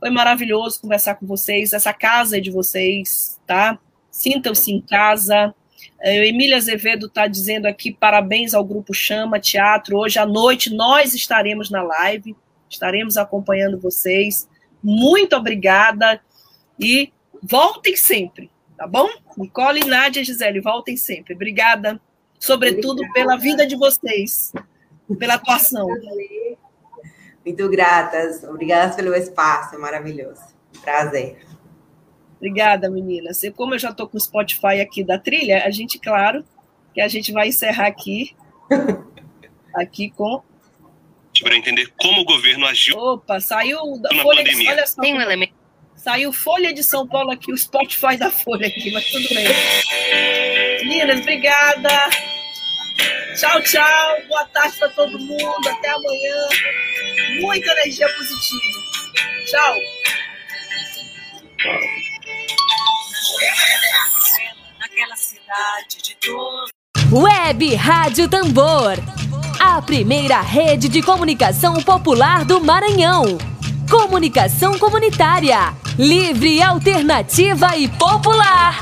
foi 0.00 0.10
maravilhoso 0.10 0.80
conversar 0.80 1.14
com 1.16 1.26
vocês. 1.26 1.72
Essa 1.72 1.92
casa 1.92 2.38
é 2.38 2.40
de 2.40 2.50
vocês, 2.50 3.38
tá? 3.46 3.78
Sintam-se 4.10 4.72
em 4.72 4.80
casa. 4.80 5.54
É, 6.00 6.26
Emília 6.26 6.56
Azevedo 6.56 7.06
está 7.06 7.26
dizendo 7.26 7.66
aqui 7.66 7.92
parabéns 7.92 8.54
ao 8.54 8.64
Grupo 8.64 8.92
Chama 8.92 9.40
Teatro. 9.40 9.96
Hoje 9.96 10.18
à 10.18 10.26
noite 10.26 10.74
nós 10.74 11.14
estaremos 11.14 11.70
na 11.70 11.82
live, 11.82 12.36
estaremos 12.68 13.16
acompanhando 13.16 13.80
vocês. 13.80 14.48
Muito 14.82 15.34
obrigada 15.36 16.20
e 16.78 17.12
voltem 17.42 17.96
sempre, 17.96 18.50
tá 18.76 18.86
bom? 18.86 19.08
Nicole, 19.36 19.84
Nádia 19.84 20.20
e 20.20 20.24
Gisele, 20.24 20.60
voltem 20.60 20.96
sempre. 20.96 21.34
Obrigada, 21.34 22.00
sobretudo 22.38 23.00
obrigada. 23.00 23.14
pela 23.14 23.36
vida 23.36 23.66
de 23.66 23.76
vocês, 23.76 24.52
pela 25.18 25.34
atuação. 25.34 25.86
Muito 27.44 27.68
gratas, 27.68 28.42
obrigadas 28.44 28.96
pelo 28.96 29.14
espaço, 29.14 29.74
é 29.74 29.78
maravilhoso. 29.78 30.42
Prazer. 30.82 31.38
Obrigada, 32.46 32.88
meninas. 32.88 33.42
E 33.42 33.50
como 33.50 33.74
eu 33.74 33.78
já 33.78 33.90
estou 33.90 34.06
com 34.08 34.16
o 34.16 34.20
Spotify 34.20 34.80
aqui 34.80 35.02
da 35.02 35.18
trilha, 35.18 35.64
a 35.64 35.70
gente, 35.70 35.98
claro, 35.98 36.44
que 36.94 37.00
a 37.00 37.08
gente 37.08 37.32
vai 37.32 37.48
encerrar 37.48 37.88
aqui, 37.88 38.36
aqui 39.74 40.10
com 40.10 40.40
para 41.42 41.54
entender 41.54 41.92
como 42.00 42.22
o 42.22 42.24
governo 42.24 42.64
agiu. 42.64 42.96
Opa, 42.96 43.40
saiu 43.40 44.00
da 44.00 44.08
Folha 44.22 44.42
pandemia. 44.42 44.64
de 44.64 44.68
olha 44.70 44.86
só, 44.86 45.02
Tem 45.02 45.12
um 45.12 45.20
elemento. 45.20 45.52
Saiu 45.96 46.32
Folha 46.32 46.72
de 46.72 46.82
São 46.82 47.06
Paulo 47.06 47.30
aqui, 47.32 47.52
o 47.52 47.58
Spotify 47.58 48.16
da 48.16 48.30
Folha 48.30 48.68
aqui, 48.68 48.90
mas 48.92 49.04
tudo 49.10 49.28
bem. 49.28 49.44
Meninas, 50.86 51.20
obrigada. 51.20 51.90
Tchau, 53.38 53.60
tchau. 53.62 54.16
Boa 54.28 54.44
tarde 54.46 54.78
para 54.78 54.88
todo 54.90 55.18
mundo. 55.18 55.68
Até 55.68 55.90
amanhã. 55.90 56.48
Muita 57.40 57.70
energia 57.72 58.08
positiva. 58.08 58.78
Tchau. 59.50 59.76
Naquela 64.78 65.16
cidade 65.16 66.02
de 66.02 66.16
todos. 66.16 66.70
Web 67.12 67.74
Rádio 67.74 68.28
Tambor. 68.28 68.94
A 69.60 69.80
primeira 69.82 70.40
rede 70.40 70.88
de 70.88 71.02
comunicação 71.02 71.74
popular 71.74 72.44
do 72.44 72.60
Maranhão. 72.60 73.38
Comunicação 73.90 74.78
comunitária. 74.78 75.74
Livre, 75.98 76.62
alternativa 76.62 77.76
e 77.76 77.88
popular. 77.88 78.78